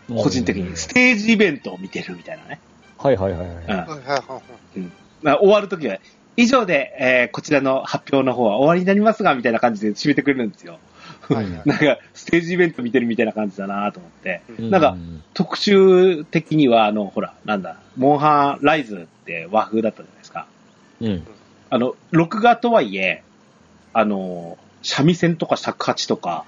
[0.09, 0.17] うん。
[0.17, 0.77] 個人的に。
[0.77, 2.61] ステージイベントを見てるみたいなね。
[2.99, 3.49] はいはいはいはい。
[3.49, 3.59] うん。
[3.59, 4.43] はいはいは
[4.77, 4.91] い
[5.23, 5.99] まあ終わるときは、
[6.37, 10.79] 以上で、えーこちらの発表の方は終わりになりますが、みたいな感じで締めてくれるんですよ。
[11.29, 14.43] はいはい なんか、ステージイベント見てるみたいな感じだなと思って。
[14.59, 14.97] うなんか、
[15.33, 20.47] 特集的には、あの、ほら、なんだ、モンハンライズって和風だったじゃないですか。
[21.01, 21.27] うん。
[21.71, 23.23] あの、録画とはいえ、
[23.93, 26.45] あの、三味線とか尺八とか、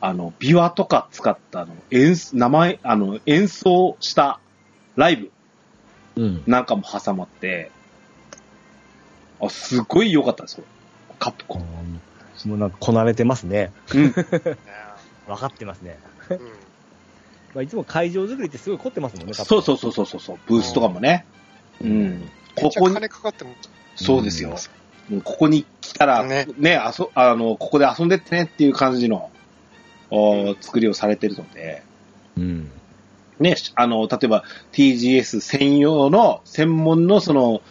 [0.00, 4.40] あの、琵琶とか使った、あの、演奏、名前、あの、演奏した
[4.96, 5.30] ライブ
[6.16, 6.42] うん。
[6.46, 7.70] なんかも挟まって、
[9.40, 10.64] あ、すごい良かったですよ。
[11.18, 12.00] カプコン。
[12.44, 13.72] もうなんかこなれてますね。
[13.94, 14.02] うん。
[14.06, 14.12] ね
[15.26, 15.98] 分かってますね。
[16.30, 16.38] うん
[17.56, 21.24] まあ、いつも会場作りってすごい凝ってますもんね、そうそうそうそうそう、ブースとかもね。
[21.80, 22.28] うん。
[22.54, 23.54] ここに、金かかっても、
[23.94, 24.50] そうですよ。
[25.08, 29.30] もうここに来たら、ねね、あそ、あの、ここで遊んでってねっていう感じの、
[30.10, 31.82] お作りをされてるので、
[32.36, 32.70] うん。
[33.40, 37.62] ね、あの、例えば TGS 専用の、専門のその、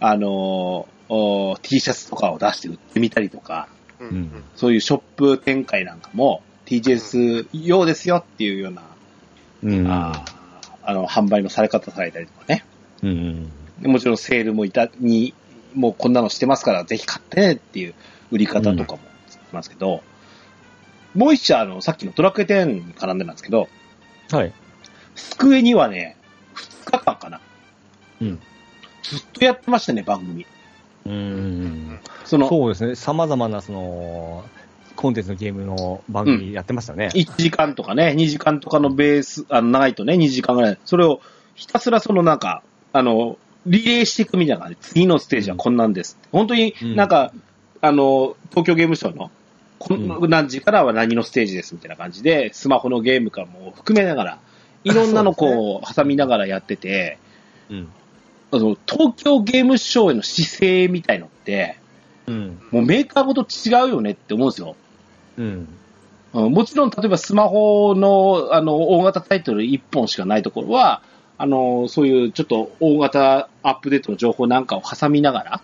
[0.00, 3.68] あの、お T シャツとかを出して売ってみたりとか、
[4.10, 8.82] うんうんそういうショップ展開なんかも TGS 用ですよっていうような、
[9.62, 9.86] うん。
[9.90, 10.34] あー
[10.86, 12.64] あの、販売のされ方されたりとかね。
[13.02, 13.50] うん。
[13.82, 15.34] もちろんセールもいた、に、
[15.74, 17.94] もうこんなのしてますから、ぜひ買ってねっていう
[18.30, 18.98] 売り方とかも
[19.30, 20.02] しますけど、
[21.14, 23.68] もう一社、あの、さっきのトラック10に絡んでなんですけど、
[24.30, 24.52] はい。
[25.14, 26.16] スクエにはね、
[26.54, 27.40] 2日間かな。
[28.20, 28.40] うん。
[29.02, 30.46] ずっとやってましたね、番組。
[31.06, 31.98] うん。
[32.24, 32.94] その、そうですね。
[32.94, 34.44] 様々な、その、
[34.96, 37.10] コンテンツのゲームの番組やってましたね。
[37.14, 40.78] 1時間とかね、2時間とかのベース、あの、長いとね、2時間ぐらい。
[40.84, 41.20] それを
[41.54, 44.76] ひたすらそのなんか、あの、リレーしていくみたいな感じ。
[44.80, 46.18] 次のステージはこんなんです。
[46.32, 47.32] 本当になんか、
[47.80, 49.30] あの、東京ゲームショウの、
[49.78, 54.38] このう何時からは何のステージですみたいな感じで、スマホのゲームからも含めながら、
[54.84, 57.18] いろんなのこう、挟みながらやってて、
[57.70, 57.88] うん。
[58.56, 61.78] あの、東京ゲームショウへの姿勢みたいのって、
[62.26, 62.60] うん。
[62.70, 64.76] もうメーカーごと違うよねって思うんですよ。
[65.38, 65.44] うん。
[65.44, 65.68] うん
[66.34, 71.00] もちろん、例えばスマホの、あの、大型タイトル1本しかないところは、
[71.38, 75.60] あの、そういうちょっと大型アップデートの情報なんかを挟みながら、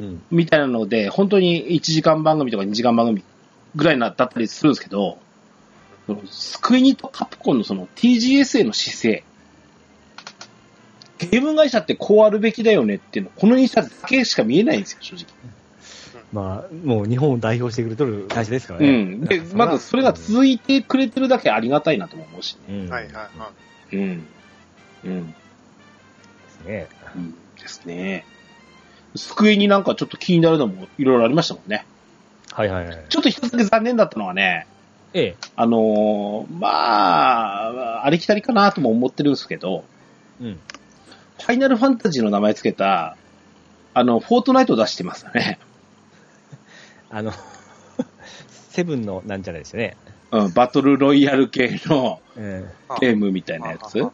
[0.00, 0.22] うん。
[0.30, 3.24] みたいなので、本当に1時間番組とか2時間番組
[3.74, 5.18] ぐらいなだったりするんですけど、
[6.06, 9.24] そのスクエニとカプコンのその TGS への姿勢、
[11.18, 15.26] ゲーム会社ってこうあるべきだよねっていうの、この2社だけしか見えないんですよ、正直。
[16.32, 18.88] まあ、もう日本を代表してくれとる会社ですからね。
[18.88, 19.20] うん。
[19.24, 22.74] で、まずそれが続いてくれてるだけありがたいなとも思うしね。
[22.84, 22.90] うん。
[22.90, 23.52] はいはいは
[23.92, 23.96] い。
[23.96, 24.26] うん。
[25.04, 25.26] うん。
[25.26, 25.34] で
[26.48, 26.88] すね。
[27.14, 27.34] うん。
[27.60, 28.24] ですね。
[29.16, 31.86] 救いになんかちょっと気になるのもいろいろありましたもんね。
[32.50, 33.04] はいはいはい。
[33.08, 34.66] ちょっと一つだけ残念だったのはね、
[35.14, 35.36] ええ。
[35.56, 39.84] あのーまあ、ありきたりかなとも思ってるんですけど、
[40.40, 40.58] うん。
[41.40, 43.16] ファイナルファンタジーの名前つけた、
[43.94, 45.58] あの、フォートナイト出してますよね。
[47.10, 47.32] あの、
[48.70, 49.96] セブンのなんちゃらですよね。
[50.30, 52.70] うん、バトルロイヤル系のえ
[53.00, 53.98] ゲームみたいなやつ。
[53.98, 54.08] うんえ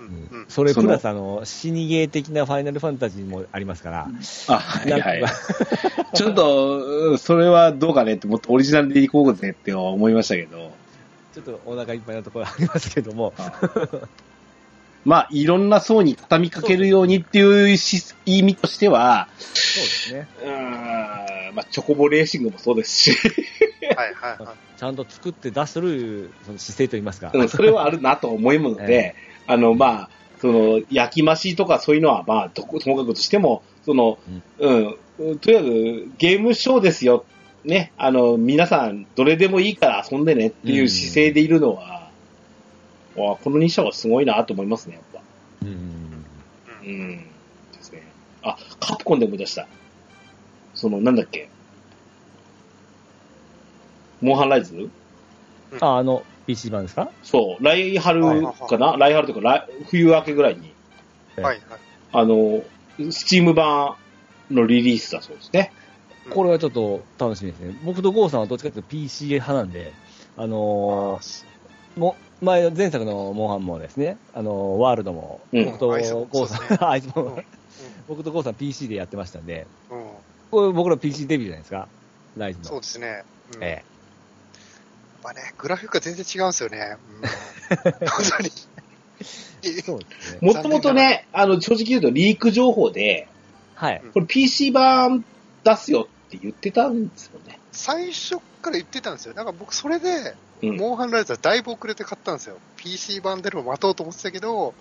[0.00, 4.08] うんそれプラスあの、死にゲー的なファイナルファンタジーもありますから。
[4.48, 5.22] あ、はいはい。
[6.14, 10.72] ちょっと、うんそれはどうかねって、もっとオリジナルでいこうぜって思いましたけど、
[11.34, 13.32] ちょっとお腹いっぱいなところありますけども。
[15.04, 20.28] まあ、いろんな層に畳みかけるようにっていうし意味としては、そうですね。
[20.42, 23.16] うーん、まあ、チョコボレーシングもそうですし、
[23.96, 24.78] はいはいはい。
[24.78, 27.30] ちゃんと作って出しとるその姿勢といいますか。
[27.32, 29.14] うんそれはあるなと思うので、
[29.46, 34.18] あの、まあ、その、焼き増しとかそういうのは、まあ、とともかくとしても、その、
[34.58, 34.96] うん、
[35.38, 37.24] とりあえず、ゲームショーですよ。
[37.64, 41.99] ね、あの、皆さん、どれでもいいから遊んでねっていう姿勢でいるのは、
[43.16, 45.20] わあこの2社はすごいなと思いますね、やっぱ。
[45.62, 46.24] うん。
[46.84, 47.18] うん。
[47.18, 48.02] ですね。
[48.42, 49.66] あ、カプコンで思い出した。
[50.74, 51.48] その、なんだっけ。
[54.20, 54.88] モンハンライズ？
[55.80, 57.10] あ、あの、PC 版ですか？
[57.22, 58.96] そう、来春かな？
[58.96, 60.72] 来春というか来、冬明けぐらいに、
[61.36, 61.80] ええはいはい。
[62.12, 62.62] あの、
[63.10, 63.94] スチーム版
[64.50, 65.72] のリリースだそうですね。
[66.28, 67.74] これはちょっと楽しみですね。
[67.82, 69.92] 僕とゴーさんはどっちかというと PC 派なんで、
[70.36, 71.44] あのー
[71.96, 77.44] も前、前作のモンハンもですね、あのーワールドも、うん僕とあいつ もゴーさ、んあいつもうん
[78.08, 80.04] 僕とゴーさん PC でやってましたんで、うん。
[80.50, 81.88] これ僕ら PC デビューじゃないですか、
[82.36, 82.64] ライズの。
[82.64, 83.24] そうですね。
[83.56, 83.84] うんえ
[85.22, 86.96] まあね、グラフィックが全然違うんですよね。
[87.10, 88.50] うん、 本当に。
[89.62, 90.38] えそうですね。
[90.40, 93.28] もともとね、あの、正直言うとリーク情報で、
[93.74, 94.02] はい。
[94.12, 95.24] これ PC 版
[95.62, 97.58] 出すよって言ってたんですよね。
[97.70, 99.34] 最初から言ってたんですよ。
[99.34, 100.76] なんか僕それで、うん。
[100.76, 102.56] モンハンライズはだいぶ遅れて買ったんですよ。
[102.76, 104.74] PC 版出るの待とうと思ってたけど、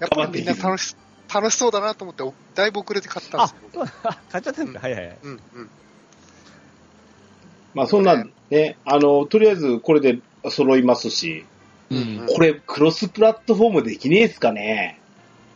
[0.00, 0.96] やっぱりみんな楽し、
[1.32, 3.84] 楽しそうだなと思って、おだいぶ遅れて買ったんあですよ。、
[4.30, 5.18] 買っちゃったんですか、はいはいはい。
[5.22, 5.70] うん、うん。
[7.74, 10.20] まあそんなんね、あの、とりあえずこれで
[10.50, 11.44] 揃いますし、
[11.90, 14.98] うんこれクロスプラットフォームできねえですかね。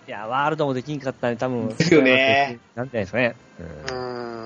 [0.06, 2.58] いや、ワールドもできんかったんで、多分ですよね。
[2.74, 3.34] なんていうんですかね。
[3.58, 4.38] うーん。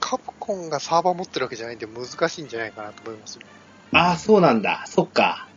[0.00, 3.44] カプコンがサーバー持ってるわけじゃないんで難しいんじゃないかなと思いますね。
[3.92, 4.84] ああ、そうなんだ。
[4.86, 5.48] そっか。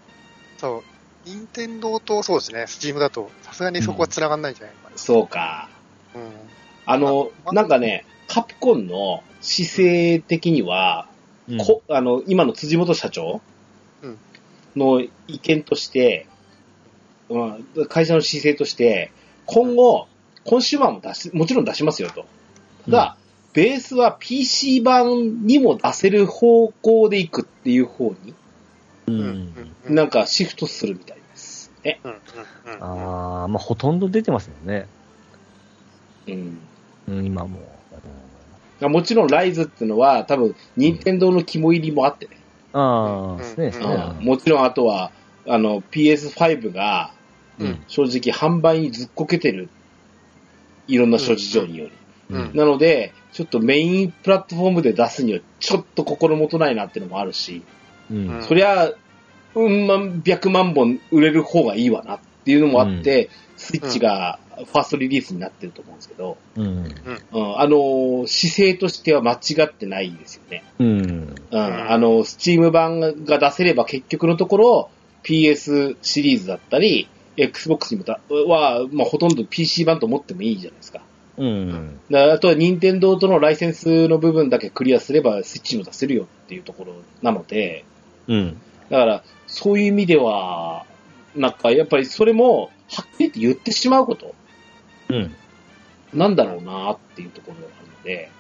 [0.58, 0.84] そう。
[1.26, 5.70] 任天堂とそうですね、スチームだと、さすがにそこは繋がんないんじゃないかそうか。
[6.14, 6.22] な。
[6.22, 6.32] うん。
[6.86, 11.08] あの、あなんかね、カプコンの姿勢的には、
[11.48, 13.42] うんこあの、今の辻元社長
[14.02, 14.18] うん
[14.76, 16.28] の意見として、
[17.30, 19.12] うん会社の姿勢として、
[19.46, 20.08] 今後、
[20.44, 22.26] コンシューマーも出し、もちろん出しますよと。
[22.86, 23.18] ただ、
[23.56, 28.34] ベースは PC 版にも出せる方向でいくっていう方に、
[29.08, 29.96] ううん。
[29.96, 31.72] なんかシフトするみたいです。
[31.84, 32.02] ね。
[32.04, 32.12] うん。
[32.12, 32.18] うん。
[32.18, 32.84] うん。
[32.84, 34.88] ああ、まあ、ほとんど出てますよね。
[36.28, 36.58] うん。
[37.08, 37.60] うん、今も
[38.82, 38.90] う。
[38.90, 42.38] もちろんライズっていうのは多分、任天堂の肝入りもあってね。
[42.74, 43.68] ああ、ですね。
[43.68, 45.12] うんそうやもちろんあとは、
[45.48, 47.12] あの、PS5 が
[47.58, 47.84] うん。
[47.88, 49.70] 正直販売にずっこけてる。
[50.88, 51.92] いろんな諸事情により。
[52.30, 57.64] うんなので、ちょっとメインプラットフォームで出すにはちょっと心もとないなっていうのもあるし、
[58.10, 58.30] うん。
[58.30, 58.94] うんそりゃ、
[59.56, 66.66] うん万、百万本売れる方がいいわなっていうのもあって、スイッチがファーストリリースになってると思うんですけど、うん。
[67.34, 70.64] うん、あの、姿勢としては間違ってないですよね。
[70.80, 71.36] うん。
[71.52, 74.90] うん、あの、スチーム版が出せれば結局のところ
[75.24, 81.02] PS シリーズだったり、Xbox にもだは、まあ、ほとんど PC 版と思ってもいいじゃないですか。
[81.38, 82.00] うん。
[82.10, 87.86] だあとは任天堂とのライセンスの部分だけクリアすればスイッチも出せるよっていうところなので、
[88.28, 88.62] うん。
[88.90, 90.86] だからそういう意味では、
[91.36, 94.34] なんかやっぱりそれもはっきり言って言ってしまうこと
[95.10, 95.36] うん。
[96.14, 98.32] なんだろうなっていうところがあるので、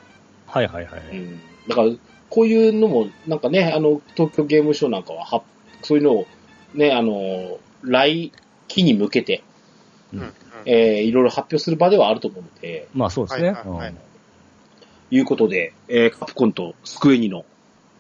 [0.48, 1.02] はいはいはい。
[1.12, 1.40] うん。
[1.68, 1.90] だから
[2.30, 5.44] こういうのもなんかね、あの東京ゲームショウなんかはは、
[5.84, 6.28] そういうのを
[6.74, 8.32] ね、あの、来
[8.68, 9.44] 期に向けて、
[10.14, 10.34] うんうん
[10.66, 13.50] えーいろいろ発表する場ではあると思うので、まあそうですね。
[13.50, 13.98] はいはいはいうん
[15.12, 17.46] いうことで、えーカプコンとスクエニの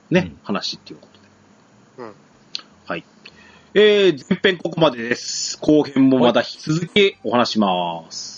[0.09, 1.07] ね、うん話っていうこ
[1.97, 2.07] とで。
[2.07, 2.13] うん
[2.87, 3.03] はい。
[3.75, 5.57] えー、前編ここまでです。
[5.61, 8.34] 後編もまだ引き続きお話します。